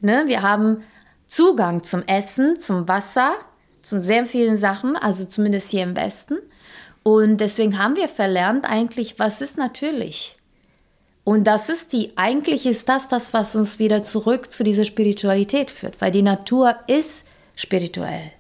Ne? 0.01 0.25
Wir 0.27 0.43
haben 0.43 0.83
Zugang 1.27 1.83
zum 1.83 2.03
Essen, 2.07 2.59
zum 2.59 2.89
Wasser, 2.89 3.35
zu 3.83 4.01
sehr 4.01 4.27
vielen 4.27 4.57
Sachen, 4.57 4.97
also 4.97 5.25
zumindest 5.25 5.71
hier 5.71 5.83
im 5.83 5.97
Westen. 5.97 6.39
Und 7.03 7.39
deswegen 7.39 7.79
haben 7.79 7.97
wir 7.97 8.09
verlernt 8.09 8.69
eigentlich, 8.69 9.19
was 9.19 9.41
ist 9.41 9.57
natürlich. 9.57 10.37
Und 11.23 11.45
das 11.45 11.69
ist 11.69 11.93
die, 11.93 12.13
eigentlich 12.17 12.67
ist 12.67 12.89
das 12.89 13.09
das, 13.09 13.33
was 13.33 13.57
uns 13.57 13.79
wieder 13.79 14.03
zurück 14.03 14.51
zu 14.51 14.63
dieser 14.63 14.85
Spiritualität 14.85 15.71
führt, 15.71 16.01
weil 16.01 16.11
die 16.11 16.23
Natur 16.23 16.77
ist 16.87 17.27
spirituell. 17.57 18.33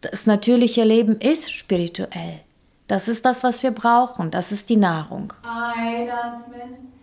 Das 0.00 0.26
natürliche 0.26 0.84
Leben 0.84 1.18
ist 1.20 1.52
spirituell. 1.52 2.40
Das 2.86 3.08
ist 3.08 3.24
das, 3.24 3.42
was 3.42 3.62
wir 3.62 3.70
brauchen. 3.70 4.30
Das 4.30 4.52
ist 4.52 4.70
die 4.70 4.76
Nahrung. 4.76 5.32
Einatmen. 5.42 6.95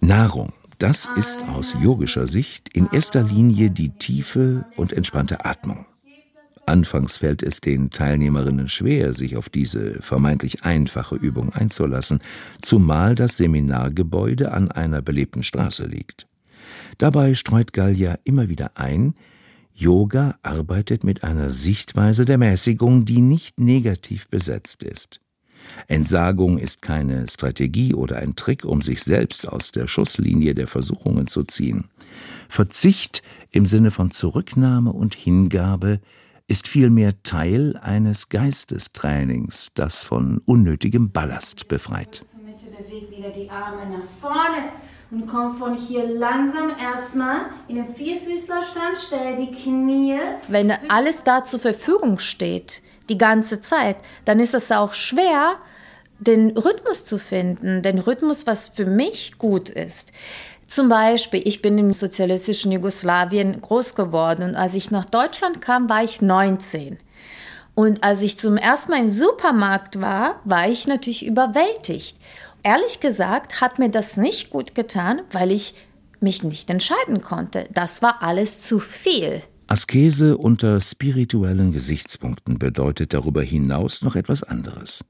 Nahrung, 0.00 0.52
das 0.78 1.08
ist 1.16 1.42
aus 1.48 1.74
yogischer 1.80 2.26
Sicht 2.26 2.68
in 2.74 2.88
erster 2.92 3.22
Linie 3.22 3.70
die 3.70 3.90
tiefe 3.90 4.66
und 4.76 4.92
entspannte 4.92 5.44
Atmung. 5.44 5.86
Anfangs 6.66 7.16
fällt 7.16 7.42
es 7.42 7.60
den 7.60 7.90
Teilnehmerinnen 7.90 8.68
schwer, 8.68 9.14
sich 9.14 9.36
auf 9.36 9.48
diese 9.48 10.02
vermeintlich 10.02 10.64
einfache 10.64 11.16
Übung 11.16 11.52
einzulassen, 11.52 12.20
zumal 12.60 13.14
das 13.14 13.36
Seminargebäude 13.36 14.52
an 14.52 14.70
einer 14.70 15.02
belebten 15.02 15.42
Straße 15.42 15.86
liegt. 15.86 16.26
Dabei 16.98 17.34
streut 17.34 17.72
Gallia 17.72 18.18
immer 18.24 18.48
wieder 18.48 18.72
ein, 18.76 19.14
Yoga 19.74 20.36
arbeitet 20.42 21.02
mit 21.02 21.24
einer 21.24 21.50
Sichtweise 21.50 22.26
der 22.26 22.36
Mäßigung, 22.36 23.06
die 23.06 23.22
nicht 23.22 23.58
negativ 23.58 24.28
besetzt 24.28 24.82
ist. 24.82 25.20
Entsagung 25.88 26.58
ist 26.58 26.82
keine 26.82 27.28
Strategie 27.28 27.94
oder 27.94 28.16
ein 28.16 28.36
Trick, 28.36 28.64
um 28.64 28.82
sich 28.82 29.02
selbst 29.02 29.48
aus 29.48 29.72
der 29.72 29.88
Schusslinie 29.88 30.54
der 30.54 30.66
Versuchungen 30.66 31.26
zu 31.26 31.42
ziehen. 31.44 31.84
Verzicht 32.48 33.22
im 33.50 33.66
Sinne 33.66 33.90
von 33.90 34.10
Zurücknahme 34.10 34.92
und 34.92 35.14
Hingabe 35.14 36.00
ist 36.48 36.68
vielmehr 36.68 37.22
Teil 37.22 37.78
eines 37.82 38.28
Geistestrainings, 38.28 39.72
das 39.74 40.04
von 40.04 40.38
unnötigem 40.44 41.10
Ballast 41.10 41.68
befreit. 41.68 42.22
Mitte 42.44 42.66
bewegt 42.76 43.10
wieder 43.10 43.30
die 43.30 43.48
Arme 43.48 43.90
nach 43.90 44.04
vorne 44.20 44.70
und 45.10 45.26
komm 45.26 45.56
von 45.56 45.74
hier 45.74 46.06
langsam 46.06 46.70
erstmal 46.78 47.46
in 47.68 47.76
den 47.76 47.94
Vierfüßlerstand, 47.94 48.98
stell 48.98 49.36
die 49.36 49.52
Knie. 49.52 50.18
Wenn 50.48 50.72
alles 50.88 51.22
da 51.22 51.44
zur 51.44 51.60
Verfügung 51.60 52.18
steht, 52.18 52.82
die 53.08 53.18
ganze 53.18 53.60
Zeit, 53.60 53.96
dann 54.24 54.40
ist 54.40 54.54
es 54.54 54.70
auch 54.72 54.94
schwer, 54.94 55.56
den 56.18 56.56
Rhythmus 56.56 57.04
zu 57.04 57.18
finden, 57.18 57.82
den 57.82 57.98
Rhythmus, 57.98 58.46
was 58.46 58.68
für 58.68 58.86
mich 58.86 59.38
gut 59.38 59.68
ist. 59.68 60.12
Zum 60.66 60.88
Beispiel, 60.88 61.42
ich 61.44 61.60
bin 61.60 61.76
im 61.78 61.92
sozialistischen 61.92 62.72
Jugoslawien 62.72 63.60
groß 63.60 63.94
geworden 63.94 64.42
und 64.42 64.54
als 64.54 64.74
ich 64.74 64.90
nach 64.90 65.04
Deutschland 65.04 65.60
kam, 65.60 65.88
war 65.90 66.02
ich 66.02 66.22
19. 66.22 66.98
Und 67.74 68.04
als 68.04 68.22
ich 68.22 68.38
zum 68.38 68.56
ersten 68.56 68.92
Mal 68.92 69.00
im 69.00 69.08
Supermarkt 69.08 70.00
war, 70.00 70.40
war 70.44 70.68
ich 70.68 70.86
natürlich 70.86 71.26
überwältigt. 71.26 72.16
Ehrlich 72.62 73.00
gesagt 73.00 73.60
hat 73.60 73.78
mir 73.78 73.90
das 73.90 74.16
nicht 74.16 74.50
gut 74.50 74.74
getan, 74.74 75.22
weil 75.32 75.50
ich 75.50 75.74
mich 76.20 76.42
nicht 76.42 76.70
entscheiden 76.70 77.22
konnte. 77.22 77.66
Das 77.72 78.00
war 78.00 78.22
alles 78.22 78.62
zu 78.62 78.78
viel. 78.78 79.42
Askese 79.72 80.36
unter 80.36 80.82
spirituellen 80.82 81.72
Gesichtspunkten 81.72 82.58
bedeutet 82.58 83.14
darüber 83.14 83.40
hinaus 83.40 84.02
noch 84.02 84.16
etwas 84.16 84.42
anderes. 84.42 85.02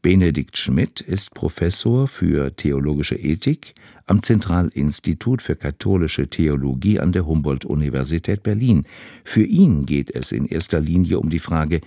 Benedikt 0.00 0.56
Schmidt 0.56 1.02
ist 1.02 1.34
Professor 1.34 2.08
für 2.08 2.56
theologische 2.56 3.16
Ethik 3.16 3.74
am 4.06 4.22
Zentralinstitut 4.22 5.42
für 5.42 5.56
katholische 5.56 6.26
Theologie 6.26 6.98
an 6.98 7.12
der 7.12 7.26
Humboldt-Universität 7.26 8.42
Berlin. 8.42 8.86
Für 9.24 9.44
ihn 9.44 9.84
geht 9.84 10.14
es 10.14 10.32
in 10.32 10.46
erster 10.46 10.80
Linie 10.80 11.18
um 11.18 11.28
die 11.28 11.38
Frage, 11.38 11.82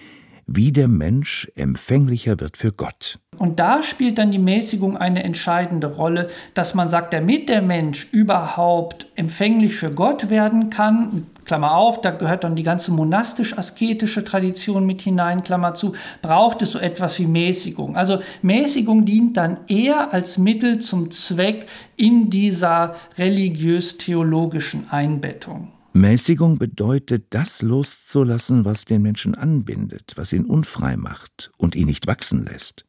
wie 0.45 0.71
der 0.71 0.87
Mensch 0.87 1.51
empfänglicher 1.55 2.39
wird 2.39 2.55
für 2.55 2.71
Gott. 2.71 3.19
Und 3.37 3.59
da 3.59 3.81
spielt 3.81 4.19
dann 4.19 4.31
die 4.31 4.37
Mäßigung 4.37 4.95
eine 4.95 5.23
entscheidende 5.23 5.87
Rolle, 5.87 6.29
dass 6.53 6.75
man 6.75 6.89
sagt, 6.89 7.13
damit 7.13 7.49
der 7.49 7.63
Mensch 7.63 8.07
überhaupt 8.11 9.07
empfänglich 9.15 9.73
für 9.73 9.89
Gott 9.89 10.29
werden 10.29 10.69
kann, 10.69 11.25
Klammer 11.45 11.75
auf, 11.75 12.01
da 12.01 12.11
gehört 12.11 12.43
dann 12.43 12.55
die 12.55 12.63
ganze 12.63 12.91
monastisch-asketische 12.91 14.23
Tradition 14.23 14.85
mit 14.85 15.01
hinein, 15.01 15.43
Klammer 15.43 15.73
zu, 15.73 15.93
braucht 16.21 16.61
es 16.61 16.71
so 16.71 16.79
etwas 16.79 17.17
wie 17.19 17.27
Mäßigung. 17.27 17.95
Also 17.95 18.19
Mäßigung 18.41 19.05
dient 19.05 19.37
dann 19.37 19.57
eher 19.67 20.13
als 20.13 20.37
Mittel 20.37 20.79
zum 20.79 21.11
Zweck 21.11 21.65
in 21.95 22.29
dieser 22.29 22.95
religiös-theologischen 23.17 24.89
Einbettung. 24.89 25.69
Mäßigung 25.93 26.57
bedeutet, 26.57 27.25
das 27.31 27.61
loszulassen, 27.61 28.63
was 28.63 28.85
den 28.85 29.01
Menschen 29.01 29.35
anbindet, 29.35 30.13
was 30.15 30.31
ihn 30.31 30.45
unfrei 30.45 30.95
macht 30.95 31.51
und 31.57 31.75
ihn 31.75 31.87
nicht 31.87 32.07
wachsen 32.07 32.45
lässt. 32.45 32.85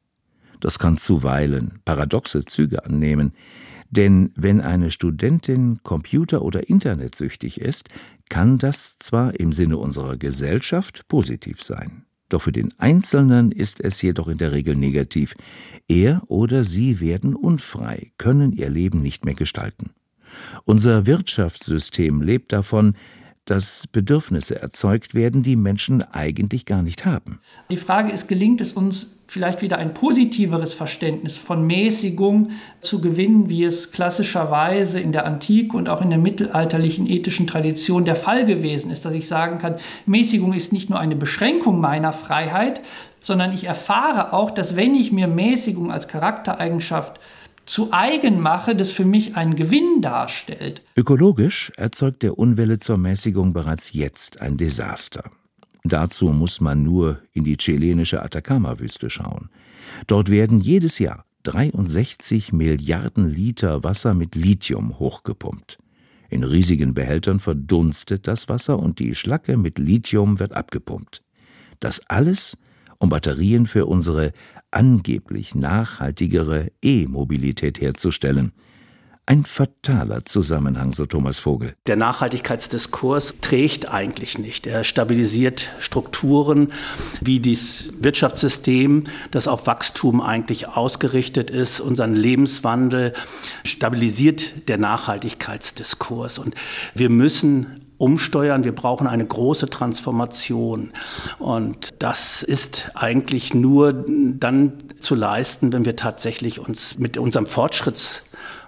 Das 0.61 0.79
kann 0.79 0.97
zuweilen 0.97 1.81
paradoxe 1.85 2.45
Züge 2.45 2.85
annehmen, 2.85 3.33
denn 3.93 4.33
wenn 4.35 4.61
eine 4.61 4.91
Studentin 4.91 5.81
computer- 5.83 6.43
oder 6.43 6.69
internetsüchtig 6.69 7.61
ist, 7.61 7.89
kann 8.29 8.59
das 8.59 8.99
zwar 8.99 9.39
im 9.39 9.53
Sinne 9.53 9.77
unserer 9.77 10.17
Gesellschaft 10.17 11.07
positiv 11.09 11.63
sein, 11.63 12.07
doch 12.31 12.41
für 12.41 12.53
den 12.53 12.73
Einzelnen 12.79 13.53
ist 13.53 13.79
es 13.81 14.01
jedoch 14.01 14.29
in 14.29 14.39
der 14.39 14.53
Regel 14.53 14.75
negativ. 14.75 15.35
Er 15.87 16.23
oder 16.29 16.65
sie 16.65 16.99
werden 16.99 17.37
unfrei, 17.37 18.13
können 18.17 18.53
ihr 18.53 18.71
Leben 18.71 19.03
nicht 19.03 19.27
mehr 19.27 19.35
gestalten. 19.35 19.91
Unser 20.65 21.05
Wirtschaftssystem 21.05 22.23
lebt 22.23 22.55
davon, 22.55 22.95
dass 23.45 23.87
Bedürfnisse 23.87 24.63
erzeugt 24.63 25.15
werden, 25.15 25.43
die 25.43 25.57
Menschen 25.57 26.01
eigentlich 26.01 26.65
gar 26.65 26.81
nicht 26.81 27.05
haben. 27.05 27.41
Die 27.69 27.77
Frage 27.77 28.13
ist, 28.13 28.29
gelingt 28.29 28.63
es 28.63 28.73
uns 28.73 29.22
vielleicht 29.33 29.63
wieder 29.63 29.79
ein 29.79 29.95
positiveres 29.95 30.75
Verständnis 30.75 31.39
von 31.39 31.67
Mäßigung 31.67 32.51
zu 32.83 33.01
gewinnen, 33.01 33.49
wie 33.49 33.65
es 33.65 33.91
klassischerweise 33.91 35.01
in 35.01 35.13
der 35.13 35.25
Antike 35.25 35.75
und 35.75 35.89
auch 35.89 36.03
in 36.03 36.11
der 36.11 36.19
mittelalterlichen 36.19 37.07
ethischen 37.07 37.47
Tradition 37.47 38.05
der 38.05 38.15
Fall 38.15 38.45
gewesen 38.45 38.91
ist, 38.91 39.07
dass 39.07 39.15
ich 39.15 39.27
sagen 39.27 39.57
kann, 39.57 39.77
Mäßigung 40.05 40.53
ist 40.53 40.75
nicht 40.75 40.91
nur 40.91 41.01
eine 41.01 41.17
Beschränkung 41.17 41.81
meiner 41.81 42.13
Freiheit, 42.13 42.83
sondern 43.23 43.55
ich 43.55 43.65
erfahre 43.65 44.35
auch, 44.35 44.51
dass 44.51 44.77
wenn 44.77 44.95
ich 44.95 45.13
mir 45.13 45.29
Mäßigung 45.29 45.91
als 45.91 46.09
Charaktereigenschaft 46.09 47.19
zu 47.65 47.89
eigen 47.91 48.39
mache, 48.39 48.77
das 48.77 48.91
für 48.91 49.07
mich 49.07 49.35
einen 49.35 49.57
Gewinn 49.57 50.03
darstellt. 50.03 50.83
Ökologisch 50.95 51.73
erzeugt 51.79 52.23
der 52.23 52.37
Unwille 52.37 52.81
zur 52.81 52.99
Mäßigung 52.99 53.55
bereits 53.55 53.95
jetzt 53.95 54.43
ein 54.43 54.59
Desaster. 54.59 55.31
Dazu 55.85 56.29
muss 56.29 56.61
man 56.61 56.83
nur 56.83 57.21
in 57.33 57.45
die 57.45 57.57
chilenische 57.57 58.23
Atacama-Wüste 58.23 59.11
schauen. 59.11 59.51
Dort 60.07 60.31
werden 60.31 60.61
jedes 60.61 60.99
Jahr 60.99 61.25
63 61.43 62.53
Milliarden 62.53 63.29
Liter 63.29 63.83
Wasser 63.83 64.15
mit 64.15 64.37
Lithium 64.37 64.99
hochgepumpt. 64.99 65.79
In 66.31 66.45
riesigen 66.45 66.95
Behältern 66.95 67.41
verdunstet 67.41 68.27
das 68.27 68.49
Wasser 68.49 68.79
und 68.79 69.01
die 69.01 69.15
Schlacke 69.15 69.57
mit 69.57 69.79
Lithium 69.79 70.39
wird 70.39 70.53
abgepumpt. 70.53 71.23
Das 71.81 72.09
alles, 72.09 72.59
um 72.99 73.09
Batterien 73.09 73.67
für 73.67 73.87
unsere 73.87 74.33
angeblich 74.71 75.55
nachhaltigere 75.55 76.71
E-Mobilität 76.81 77.81
herzustellen. 77.81 78.53
Ein 79.33 79.47
fataler 79.47 80.27
Zusammenhang, 80.27 80.93
so 80.93 81.07
Thomas 81.07 81.39
Vogel. 81.39 81.75
Der 81.87 81.97
Nachhaltigkeitsdiskurs 81.97 83.33
trägt 83.41 83.89
eigentlich 83.89 84.39
nicht. 84.39 84.67
Er 84.67 84.85
stabilisiert 84.85 85.71
Strukturen 85.79 86.71
wie 87.23 87.41
das 87.41 87.95
Wirtschaftssystem, 87.99 89.05
das 89.31 89.49
auf 89.49 89.67
Wachstum 89.67 90.21
eigentlich 90.21 90.69
ausgerichtet 90.69 91.49
ist, 91.51 91.81
unseren 91.81 92.15
Lebenswandel 92.15 93.15
stabilisiert 93.65 94.69
der 94.69 94.77
Nachhaltigkeitsdiskurs. 94.77 96.39
Und 96.39 96.55
wir 96.95 97.09
müssen 97.09 97.87
umsteuern. 98.03 98.65
Wir 98.65 98.75
brauchen 98.75 99.07
eine 99.07 99.25
große 99.25 99.71
Transformation. 99.71 100.93
Und 101.39 101.95
das 102.01 102.43
ist 102.43 102.91
eigentlich 102.95 103.55
nur 103.55 104.05
dann 104.07 104.73
zu 104.99 105.15
leisten, 105.15 105.73
wenn 105.73 105.85
wir 105.85 105.95
tatsächlich 105.95 106.59
uns 106.59 106.99
mit 106.99 107.17
unserem 107.17 107.47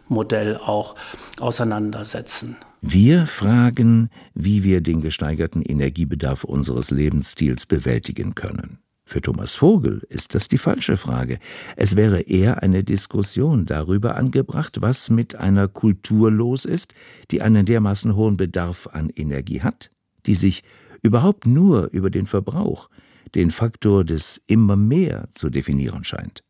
Fortschrittsmodell 0.05 0.57
auch 0.57 0.95
auseinandersetzen. 1.39 2.57
Wir 2.81 3.27
fragen, 3.27 4.11
wie 4.35 4.63
wir 4.63 4.81
den 4.81 5.01
gesteigerten 5.01 5.63
Energiebedarf 5.63 6.45
unseres 6.45 6.91
Lebensstils 6.91 7.67
bewältigen 7.67 8.35
können. 8.35 8.79
Für 9.07 9.21
Thomas 9.21 9.55
Vogel 9.55 10.03
ist 10.09 10.35
das 10.35 10.49
die 10.49 10.59
falsche 10.59 10.97
Frage. 10.97 11.39
Es 11.77 11.95
wäre 11.95 12.23
eher 12.23 12.63
eine 12.63 12.85
Diskussion 12.85 13.67
darüber 13.67 14.17
angebracht, 14.17 14.81
was 14.81 15.11
mit 15.11 15.35
einer 15.35 15.69
Kultur 15.69 16.31
los 16.31 16.65
ist, 16.65 16.95
die 17.31 17.43
einen 17.43 17.67
dermaßen 17.67 18.17
hohen 18.17 18.37
Bedarf 18.37 18.89
an 18.93 19.11
Energie 19.11 19.61
hat, 19.61 19.91
die 20.27 20.35
sich 20.35 20.63
überhaupt 21.03 21.47
nur 21.47 21.91
über 21.93 22.09
den 22.09 22.27
Verbrauch, 22.27 22.89
den 23.35 23.51
Faktor 23.51 24.05
des 24.05 24.43
immer 24.47 24.77
mehr 24.77 25.29
zu 25.33 25.51
definieren 25.51 26.05
scheint. 26.05 26.43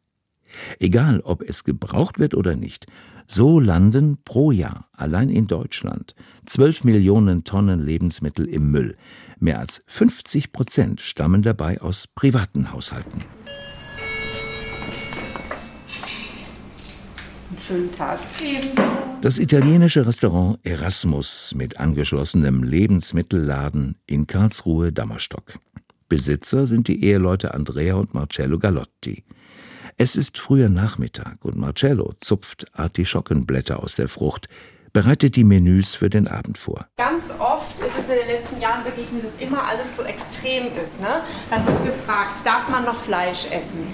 Egal, 0.79 1.21
ob 1.21 1.43
es 1.43 1.65
gebraucht 1.65 2.19
wird 2.19 2.35
oder 2.35 2.55
nicht, 2.55 2.87
so 3.27 3.61
landen 3.61 4.19
pro 4.25 4.51
Jahr 4.51 4.89
allein 4.93 5.29
in 5.31 5.47
Deutschland 5.47 6.15
12 6.47 6.85
Millionen 6.85 7.45
Tonnen 7.45 7.81
Lebensmittel 7.81 8.47
im 8.47 8.71
Müll, 8.71 8.97
Mehr 9.41 9.59
als 9.59 9.85
50 9.89 10.53
Prozent 10.53 11.01
stammen 11.01 11.43
dabei 11.43 11.81
aus 11.81 12.07
privaten 12.07 12.73
Haushalten. 12.73 13.25
schönen 17.67 17.95
Tag. 17.95 18.21
Das 19.21 19.39
italienische 19.39 20.07
Restaurant 20.07 20.59
Erasmus 20.65 21.55
mit 21.55 21.79
angeschlossenem 21.79 22.63
Lebensmittelladen 22.63 23.97
in 24.07 24.27
Karlsruhe 24.27 24.93
Dammerstock. 24.93 25.59
Besitzer 26.09 26.67
sind 26.67 26.89
die 26.89 27.05
Eheleute 27.05 27.55
Andrea 27.55 27.95
und 27.95 28.13
Marcello 28.13 28.59
Galotti. 28.59 29.25
Es 29.97 30.17
ist 30.17 30.41
früher 30.41 30.69
Nachmittag 30.69 31.45
und 31.45 31.57
Marcello 31.57 32.15
zupft 32.19 32.67
Artischockenblätter 32.73 33.81
aus 33.81 33.95
der 33.95 34.09
Frucht, 34.09 34.49
bereitet 34.93 35.37
die 35.37 35.45
Menüs 35.45 35.95
für 35.95 36.11
den 36.11 36.27
Abend 36.27 36.59
vor. 36.59 36.87
Ganz 36.97 37.31
oft 37.39 37.79
ist 37.79 37.97
es 37.97 38.05
in 38.07 38.19
den 38.19 38.27
letzten 38.27 38.61
Jahren 38.61 38.83
begegnet, 38.83 39.23
dass 39.23 39.37
immer 39.37 39.63
alles 39.63 39.97
so 39.97 40.03
extrem 40.03 40.77
ist. 40.83 41.01
Ne? 41.01 41.23
Dann 41.49 41.65
wird 41.65 41.85
gefragt, 41.85 42.45
darf 42.45 42.69
man 42.69 42.85
noch 42.85 42.99
Fleisch 42.99 43.47
essen? 43.53 43.87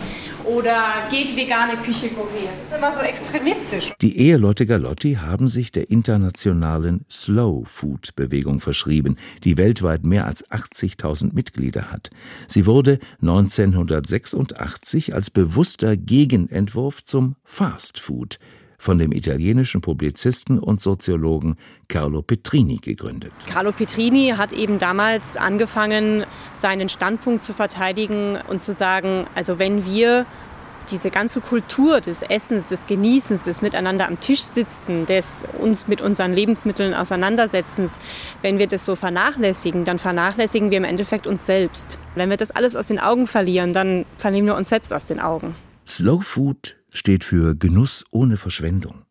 Oder 0.44 1.08
geht 1.10 1.36
vegane 1.36 1.76
Küche 1.76 2.08
Gourmet. 2.08 2.48
Das 2.54 2.64
ist 2.64 2.76
immer 2.76 2.92
so 2.92 3.00
extremistisch. 3.00 3.92
Die 4.00 4.18
Eheleute 4.18 4.66
Galotti 4.66 5.14
haben 5.14 5.48
sich 5.48 5.72
der 5.72 5.90
internationalen 5.90 7.04
Slow 7.10 7.64
Food 7.64 8.14
Bewegung 8.16 8.60
verschrieben, 8.60 9.16
die 9.44 9.56
weltweit 9.56 10.04
mehr 10.04 10.26
als 10.26 10.48
80.000 10.50 11.34
Mitglieder 11.34 11.90
hat. 11.90 12.10
Sie 12.46 12.66
wurde 12.66 12.98
1986 13.22 15.14
als 15.14 15.30
bewusster 15.30 15.96
Gegenentwurf 15.96 17.04
zum 17.04 17.36
Fast 17.44 18.00
Food 18.00 18.38
von 18.80 18.98
dem 18.98 19.12
italienischen 19.12 19.82
Publizisten 19.82 20.58
und 20.58 20.80
Soziologen 20.80 21.56
Carlo 21.88 22.22
Petrini 22.22 22.78
gegründet. 22.78 23.30
Carlo 23.46 23.72
Petrini 23.72 24.32
hat 24.36 24.54
eben 24.54 24.78
damals 24.78 25.36
angefangen, 25.36 26.24
seinen 26.54 26.88
Standpunkt 26.88 27.44
zu 27.44 27.52
verteidigen 27.52 28.38
und 28.48 28.62
zu 28.62 28.72
sagen, 28.72 29.26
also 29.34 29.58
wenn 29.58 29.84
wir 29.84 30.24
diese 30.90 31.10
ganze 31.10 31.42
Kultur 31.42 32.00
des 32.00 32.22
Essens, 32.22 32.66
des 32.66 32.86
Genießens, 32.86 33.42
des 33.42 33.60
Miteinander 33.60 34.08
am 34.08 34.18
Tisch 34.18 34.40
sitzen, 34.40 35.04
des 35.04 35.46
uns 35.60 35.86
mit 35.86 36.00
unseren 36.00 36.32
Lebensmitteln 36.32 36.94
auseinandersetzens, 36.94 37.98
wenn 38.40 38.58
wir 38.58 38.66
das 38.66 38.86
so 38.86 38.96
vernachlässigen, 38.96 39.84
dann 39.84 39.98
vernachlässigen 39.98 40.70
wir 40.70 40.78
im 40.78 40.84
Endeffekt 40.84 41.26
uns 41.26 41.44
selbst. 41.44 41.98
Wenn 42.14 42.30
wir 42.30 42.38
das 42.38 42.50
alles 42.50 42.76
aus 42.76 42.86
den 42.86 42.98
Augen 42.98 43.26
verlieren, 43.26 43.74
dann 43.74 44.06
verlieren 44.16 44.46
wir 44.46 44.56
uns 44.56 44.70
selbst 44.70 44.92
aus 44.94 45.04
den 45.04 45.20
Augen. 45.20 45.54
Slow 45.86 46.20
Food 46.22 46.76
steht 46.90 47.24
für 47.24 47.56
Genuss 47.56 48.04
ohne 48.10 48.36
Verschwendung. 48.36 49.02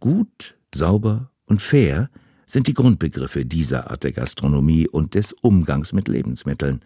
Gut, 0.00 0.56
sauber 0.74 1.30
und 1.46 1.60
fair 1.60 2.10
sind 2.46 2.66
die 2.66 2.74
Grundbegriffe 2.74 3.44
dieser 3.44 3.90
Art 3.90 4.04
der 4.04 4.12
Gastronomie 4.12 4.88
und 4.88 5.14
des 5.14 5.32
Umgangs 5.32 5.92
mit 5.92 6.08
Lebensmitteln. 6.08 6.80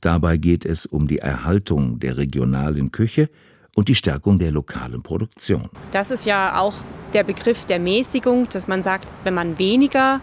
Dabei 0.00 0.36
geht 0.36 0.64
es 0.64 0.86
um 0.86 1.08
die 1.08 1.18
Erhaltung 1.18 1.98
der 1.98 2.16
regionalen 2.16 2.92
Küche 2.92 3.28
und 3.74 3.88
die 3.88 3.94
Stärkung 3.94 4.38
der 4.38 4.52
lokalen 4.52 5.02
Produktion. 5.02 5.68
Das 5.90 6.10
ist 6.10 6.26
ja 6.26 6.58
auch 6.60 6.74
der 7.12 7.24
Begriff 7.24 7.64
der 7.64 7.80
Mäßigung, 7.80 8.48
dass 8.50 8.68
man 8.68 8.82
sagt, 8.82 9.08
wenn 9.24 9.34
man 9.34 9.58
weniger 9.58 10.20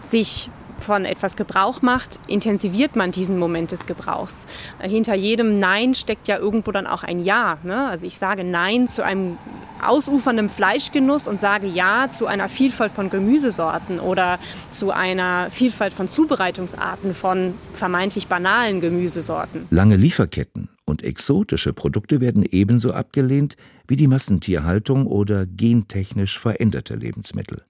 sich 0.00 0.50
von 0.78 1.04
etwas 1.04 1.36
Gebrauch 1.36 1.82
macht, 1.82 2.20
intensiviert 2.26 2.96
man 2.96 3.10
diesen 3.10 3.38
Moment 3.38 3.72
des 3.72 3.86
Gebrauchs. 3.86 4.46
Hinter 4.80 5.14
jedem 5.14 5.58
Nein 5.58 5.94
steckt 5.94 6.28
ja 6.28 6.38
irgendwo 6.38 6.72
dann 6.72 6.86
auch 6.86 7.02
ein 7.02 7.20
Ja. 7.20 7.58
Ne? 7.62 7.86
Also 7.86 8.06
ich 8.06 8.18
sage 8.18 8.44
Nein 8.44 8.86
zu 8.86 9.04
einem 9.04 9.38
ausufernden 9.82 10.48
Fleischgenuss 10.48 11.28
und 11.28 11.40
sage 11.40 11.66
Ja 11.66 12.08
zu 12.10 12.26
einer 12.26 12.48
Vielfalt 12.48 12.92
von 12.92 13.10
Gemüsesorten 13.10 14.00
oder 14.00 14.38
zu 14.70 14.90
einer 14.90 15.50
Vielfalt 15.50 15.92
von 15.92 16.08
Zubereitungsarten 16.08 17.12
von 17.12 17.54
vermeintlich 17.74 18.28
banalen 18.28 18.80
Gemüsesorten. 18.80 19.66
Lange 19.70 19.96
Lieferketten 19.96 20.68
und 20.84 21.02
exotische 21.02 21.72
Produkte 21.72 22.20
werden 22.20 22.44
ebenso 22.48 22.92
abgelehnt 22.92 23.56
wie 23.86 23.96
die 23.96 24.08
Massentierhaltung 24.08 25.06
oder 25.06 25.46
gentechnisch 25.46 26.38
veränderte 26.38 26.94
Lebensmittel. 26.94 27.64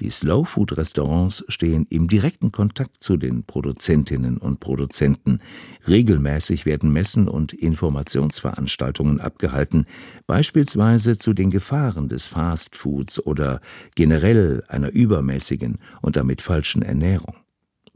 Die 0.00 0.10
Slow-Food-Restaurants 0.10 1.44
stehen 1.48 1.84
im 1.90 2.06
direkten 2.06 2.52
Kontakt 2.52 3.02
zu 3.02 3.16
den 3.16 3.42
Produzentinnen 3.42 4.38
und 4.38 4.60
Produzenten. 4.60 5.40
Regelmäßig 5.88 6.66
werden 6.66 6.92
Messen 6.92 7.26
und 7.26 7.52
Informationsveranstaltungen 7.52 9.20
abgehalten, 9.20 9.86
beispielsweise 10.28 11.18
zu 11.18 11.32
den 11.32 11.50
Gefahren 11.50 12.08
des 12.08 12.28
Fast-Foods 12.28 13.26
oder 13.26 13.60
generell 13.96 14.62
einer 14.68 14.90
übermäßigen 14.90 15.78
und 16.00 16.14
damit 16.14 16.42
falschen 16.42 16.82
Ernährung. 16.82 17.34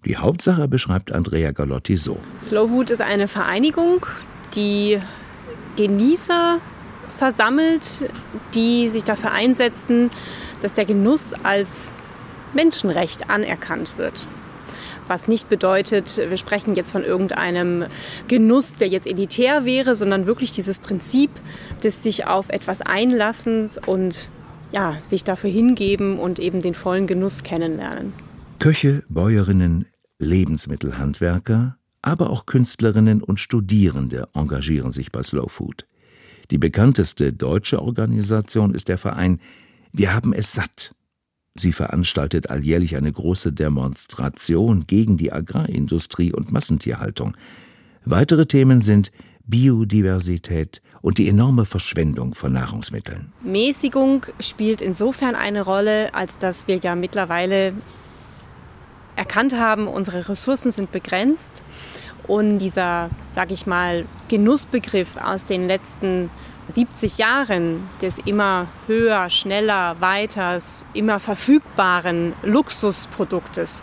Die 0.05 0.17
Hauptsache 0.17 0.67
beschreibt 0.67 1.13
Andrea 1.13 1.53
Galotti 1.53 1.97
so. 1.97 2.19
Slow 2.41 2.69
Food 2.69 2.91
ist 2.91 3.01
eine 3.01 3.29
Vereinigung, 3.29 4.05
die 4.57 4.99
Genießer 5.77 6.59
versammelt, 7.11 8.11
die 8.55 8.89
sich 8.89 9.05
dafür 9.05 9.31
einsetzen, 9.31 10.11
dass 10.63 10.75
der 10.75 10.85
Genuss 10.85 11.35
als 11.43 11.95
Menschenrecht 12.55 13.31
anerkannt 13.31 13.99
wird. 13.99 14.27
Was 15.09 15.29
nicht 15.29 15.49
bedeutet, 15.49 16.17
wir 16.17 16.37
sprechen 16.37 16.75
jetzt 16.75 16.93
von 16.93 17.05
irgendeinem 17.05 17.87
Genuss, 18.29 18.77
der 18.77 18.89
jetzt 18.89 19.07
elitär 19.07 19.65
wäre, 19.65 19.95
sondern 19.95 20.27
wirklich 20.27 20.53
dieses 20.53 20.79
Prinzip 20.79 21.31
des 21.83 22.03
sich 22.03 22.27
auf 22.27 22.49
etwas 22.49 22.83
Einlassens 22.83 23.79
und 23.85 24.31
ja, 24.73 24.97
sich 25.03 25.25
dafür 25.25 25.51
hingeben 25.51 26.19
und 26.19 26.39
eben 26.39 26.63
den 26.63 26.75
vollen 26.75 27.07
Genuss 27.07 27.43
kennenlernen. 27.43 28.13
Köche, 28.59 29.03
Bäuerinnen, 29.09 29.87
Lebensmittelhandwerker, 30.19 31.77
aber 32.01 32.31
auch 32.31 32.47
Künstlerinnen 32.47 33.23
und 33.23 33.39
Studierende 33.39 34.29
engagieren 34.35 34.93
sich 34.93 35.13
bei 35.13 35.23
Slow 35.23 35.49
Food. 35.49 35.87
Die 36.51 36.59
bekannteste 36.59 37.33
deutsche 37.33 37.83
Organisation 37.83 38.75
ist 38.75 38.89
der 38.89 38.99
Verein 38.99 39.41
wir 39.93 40.15
haben 40.15 40.33
es 40.33 40.53
satt. 40.53 40.95
Sie 41.55 41.73
veranstaltet 41.73 42.49
alljährlich 42.49 42.97
eine 42.97 43.13
große 43.13 43.53
Demonstration 43.53 44.87
gegen 44.87 45.19
die 45.19 45.33
Agrarindustrie 45.33 46.33
und 46.33 46.51
Massentierhaltung. 46.51 47.37
Weitere 48.05 48.47
Themen 48.47 48.81
sind 48.81 49.13
Biodiversität 49.45 50.81
und 51.03 51.19
die 51.19 51.29
enorme 51.29 51.67
Verschwendung 51.67 52.35
von 52.35 52.53
Nahrungsmitteln. 52.53 53.33
Mäßigung 53.43 54.25
spielt 54.41 54.81
insofern 54.81 55.35
eine 55.35 55.63
Rolle, 55.63 56.15
als 56.15 56.39
dass 56.39 56.69
wir 56.69 56.77
ja 56.77 56.95
mittlerweile 56.95 57.75
erkannt 59.15 59.55
haben, 59.55 59.89
unsere 59.89 60.29
Ressourcen 60.29 60.73
sind 60.73 60.91
begrenzt 60.91 61.63
und 62.27 62.59
dieser, 62.59 63.11
sage 63.29 63.53
ich 63.53 63.67
mal, 63.67 64.07
Genussbegriff 64.29 65.17
aus 65.17 65.45
den 65.45 65.67
letzten 65.67 66.31
70 66.69 67.19
Jahren 67.19 67.89
des 68.01 68.19
immer 68.19 68.69
höher, 68.87 69.31
schneller, 69.31 70.01
weiters, 70.01 70.87
immer 70.95 71.21
verfügbaren 71.21 72.33
Luxusproduktes. 72.43 73.83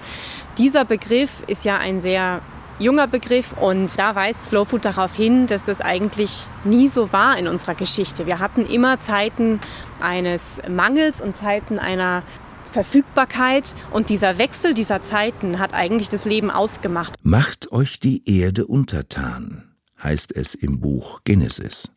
Dieser 0.57 0.85
Begriff 0.85 1.43
ist 1.47 1.65
ja 1.65 1.77
ein 1.77 1.99
sehr 1.99 2.41
junger 2.79 3.07
Begriff 3.07 3.53
und 3.53 3.99
da 3.99 4.15
weist 4.15 4.45
Slow 4.45 4.65
Food 4.65 4.85
darauf 4.85 5.15
hin, 5.15 5.47
dass 5.47 5.65
das 5.65 5.81
eigentlich 5.81 6.47
nie 6.63 6.87
so 6.87 7.11
war 7.11 7.37
in 7.37 7.47
unserer 7.47 7.75
Geschichte. 7.75 8.25
Wir 8.25 8.39
hatten 8.39 8.65
immer 8.65 8.99
Zeiten 8.99 9.59
eines 9.99 10.61
Mangels 10.67 11.21
und 11.21 11.35
Zeiten 11.35 11.77
einer 11.77 12.23
Verfügbarkeit 12.71 13.75
und 13.91 14.09
dieser 14.09 14.37
Wechsel 14.37 14.73
dieser 14.73 15.01
Zeiten 15.01 15.59
hat 15.59 15.73
eigentlich 15.73 16.09
das 16.09 16.25
Leben 16.25 16.51
ausgemacht. 16.51 17.15
Macht 17.23 17.71
euch 17.71 17.99
die 17.99 18.39
Erde 18.39 18.65
untertan, 18.65 19.75
heißt 20.01 20.35
es 20.35 20.53
im 20.53 20.79
Buch 20.79 21.21
Genesis. 21.23 21.91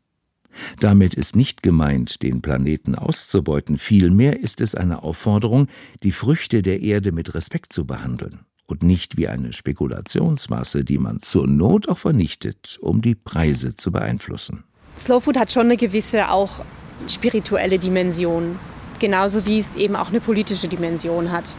Damit 0.81 1.15
ist 1.15 1.37
nicht 1.37 1.63
gemeint, 1.63 2.23
den 2.23 2.43
Planeten 2.43 2.95
auszubeuten, 2.95 3.77
vielmehr 3.77 4.41
ist 4.41 4.61
es 4.61 4.75
eine 4.75 5.03
Aufforderung, 5.03 5.69
die 6.03 6.13
Früchte 6.13 6.63
der 6.63 6.81
Erde 6.81 7.13
mit 7.13 7.35
Respekt 7.35 7.73
zu 7.73 7.87
behandeln 7.87 8.41
und 8.67 8.83
nicht 8.83 9.17
wie 9.17 9.29
eine 9.29 9.53
Spekulationsmasse, 9.53 10.85
die 10.85 10.99
man 10.99 11.21
zur 11.21 11.47
Not 11.47 11.89
auch 11.89 11.99
vernichtet, 11.99 12.79
um 12.81 13.03
die 13.03 13.15
Preise 13.15 13.75
zu 13.75 13.93
beeinflussen. 13.93 14.65
Slow 14.97 15.21
Food 15.21 15.39
hat 15.39 15.53
schon 15.53 15.67
eine 15.67 15.77
gewisse 15.77 16.31
auch 16.31 16.65
spirituelle 17.09 17.79
Dimension, 17.79 18.59
genauso 18.99 19.47
wie 19.47 19.59
es 19.59 19.75
eben 19.75 19.97
auch 19.97 20.09
eine 20.09 20.21
politische 20.21 20.69
Dimension 20.69 21.33
hat. 21.33 21.55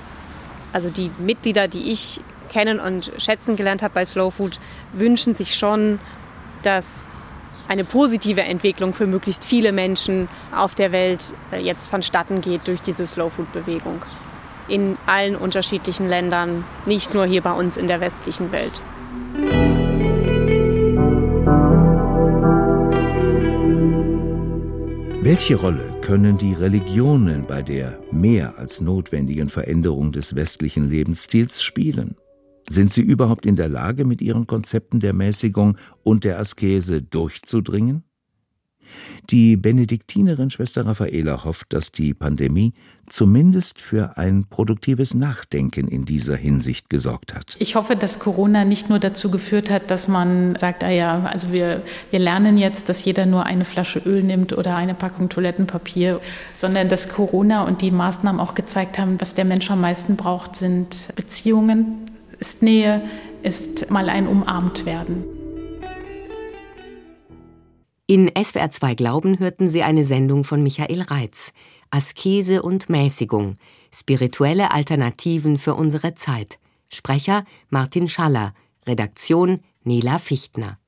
Also 0.71 0.89
die 0.89 1.11
Mitglieder, 1.19 1.67
die 1.67 1.91
ich 1.91 2.21
kennen 2.49 2.79
und 2.79 3.11
schätzen 3.17 3.55
gelernt 3.55 3.83
habe 3.83 3.93
bei 3.93 4.05
Slow 4.05 4.31
Food, 4.31 4.59
wünschen 4.93 5.33
sich 5.33 5.55
schon, 5.55 5.99
dass 6.63 7.09
eine 7.67 7.83
positive 7.83 8.41
Entwicklung 8.41 8.93
für 8.93 9.07
möglichst 9.07 9.45
viele 9.45 9.71
Menschen 9.71 10.27
auf 10.55 10.75
der 10.75 10.91
Welt 10.91 11.33
äh, 11.51 11.59
jetzt 11.59 11.87
vonstatten 11.87 12.41
geht 12.41 12.67
durch 12.67 12.81
diese 12.81 13.05
Slow 13.05 13.29
Food 13.29 13.51
Bewegung. 13.51 14.03
In 14.67 14.97
allen 15.05 15.35
unterschiedlichen 15.35 16.07
Ländern, 16.07 16.63
nicht 16.85 17.13
nur 17.13 17.25
hier 17.25 17.41
bei 17.41 17.51
uns 17.51 17.77
in 17.77 17.87
der 17.87 17.99
westlichen 17.99 18.51
Welt. 18.51 18.81
Welche 25.21 25.55
Rolle 25.55 25.95
können 26.01 26.37
die 26.37 26.53
Religionen 26.53 27.47
bei 27.47 27.61
der 27.61 27.97
mehr 28.11 28.57
als 28.57 28.81
notwendigen 28.81 29.47
Veränderung 29.47 30.11
des 30.11 30.35
westlichen 30.35 30.89
Lebensstils 30.89 31.63
spielen? 31.63 32.17
Sind 32.69 32.93
sie 32.93 33.01
überhaupt 33.01 33.45
in 33.45 33.55
der 33.55 33.69
Lage, 33.69 34.05
mit 34.05 34.21
ihren 34.21 34.47
Konzepten 34.47 34.99
der 34.99 35.13
Mäßigung 35.13 35.77
und 36.03 36.23
der 36.23 36.39
Askese 36.39 37.01
durchzudringen? 37.01 38.03
Die 39.29 39.57
Benediktinerin 39.57 40.49
Schwester 40.49 40.85
Raffaela 40.85 41.43
hofft, 41.43 41.71
dass 41.73 41.91
die 41.91 42.13
Pandemie 42.13 42.73
zumindest 43.07 43.81
für 43.81 44.17
ein 44.17 44.45
produktives 44.49 45.13
Nachdenken 45.13 45.87
in 45.87 46.05
dieser 46.05 46.35
Hinsicht 46.35 46.89
gesorgt 46.89 47.33
hat. 47.33 47.55
Ich 47.59 47.75
hoffe, 47.75 47.95
dass 47.95 48.19
Corona 48.19 48.65
nicht 48.65 48.89
nur 48.89 48.99
dazu 48.99 49.29
geführt 49.29 49.69
hat, 49.69 49.91
dass 49.91 50.07
man 50.07 50.55
sagt, 50.57 50.83
ah 50.83 50.89
ja, 50.89 51.23
also 51.23 51.51
wir, 51.51 51.81
wir 52.11 52.19
lernen 52.19 52.57
jetzt, 52.57 52.89
dass 52.89 53.03
jeder 53.03 53.25
nur 53.25 53.45
eine 53.45 53.65
Flasche 53.65 53.99
Öl 53.99 54.23
nimmt 54.23 54.53
oder 54.53 54.75
eine 54.75 54.93
Packung 54.93 55.29
Toilettenpapier, 55.29 56.21
sondern 56.53 56.89
dass 56.89 57.09
Corona 57.09 57.63
und 57.63 57.81
die 57.81 57.91
Maßnahmen 57.91 58.39
auch 58.39 58.55
gezeigt 58.55 58.97
haben, 58.99 59.19
was 59.19 59.35
der 59.35 59.45
Mensch 59.45 59.69
am 59.69 59.81
meisten 59.81 60.15
braucht, 60.15 60.55
sind 60.55 61.09
Beziehungen, 61.15 62.05
ist 62.43 62.61
Nähe, 62.61 63.09
ist 63.41 63.89
mal 63.89 64.09
ein 64.09 64.27
Umarmt 64.27 64.85
werden. 64.85 65.23
In 68.05 68.29
SWR 68.35 68.69
2 68.69 68.95
Glauben 68.95 69.39
hörten 69.39 69.69
Sie 69.69 69.81
eine 69.81 70.03
Sendung 70.03 70.43
von 70.43 70.61
Michael 70.61 71.03
Reitz. 71.03 71.53
Askese 71.89 72.61
und 72.61 72.89
Mäßigung. 72.89 73.53
Spirituelle 73.93 74.73
Alternativen 74.73 75.57
für 75.57 75.75
unsere 75.75 76.15
Zeit. 76.15 76.59
Sprecher 76.89 77.45
Martin 77.69 78.09
Schaller. 78.09 78.53
Redaktion 78.85 79.61
Nela 79.85 80.19
Fichtner. 80.19 80.79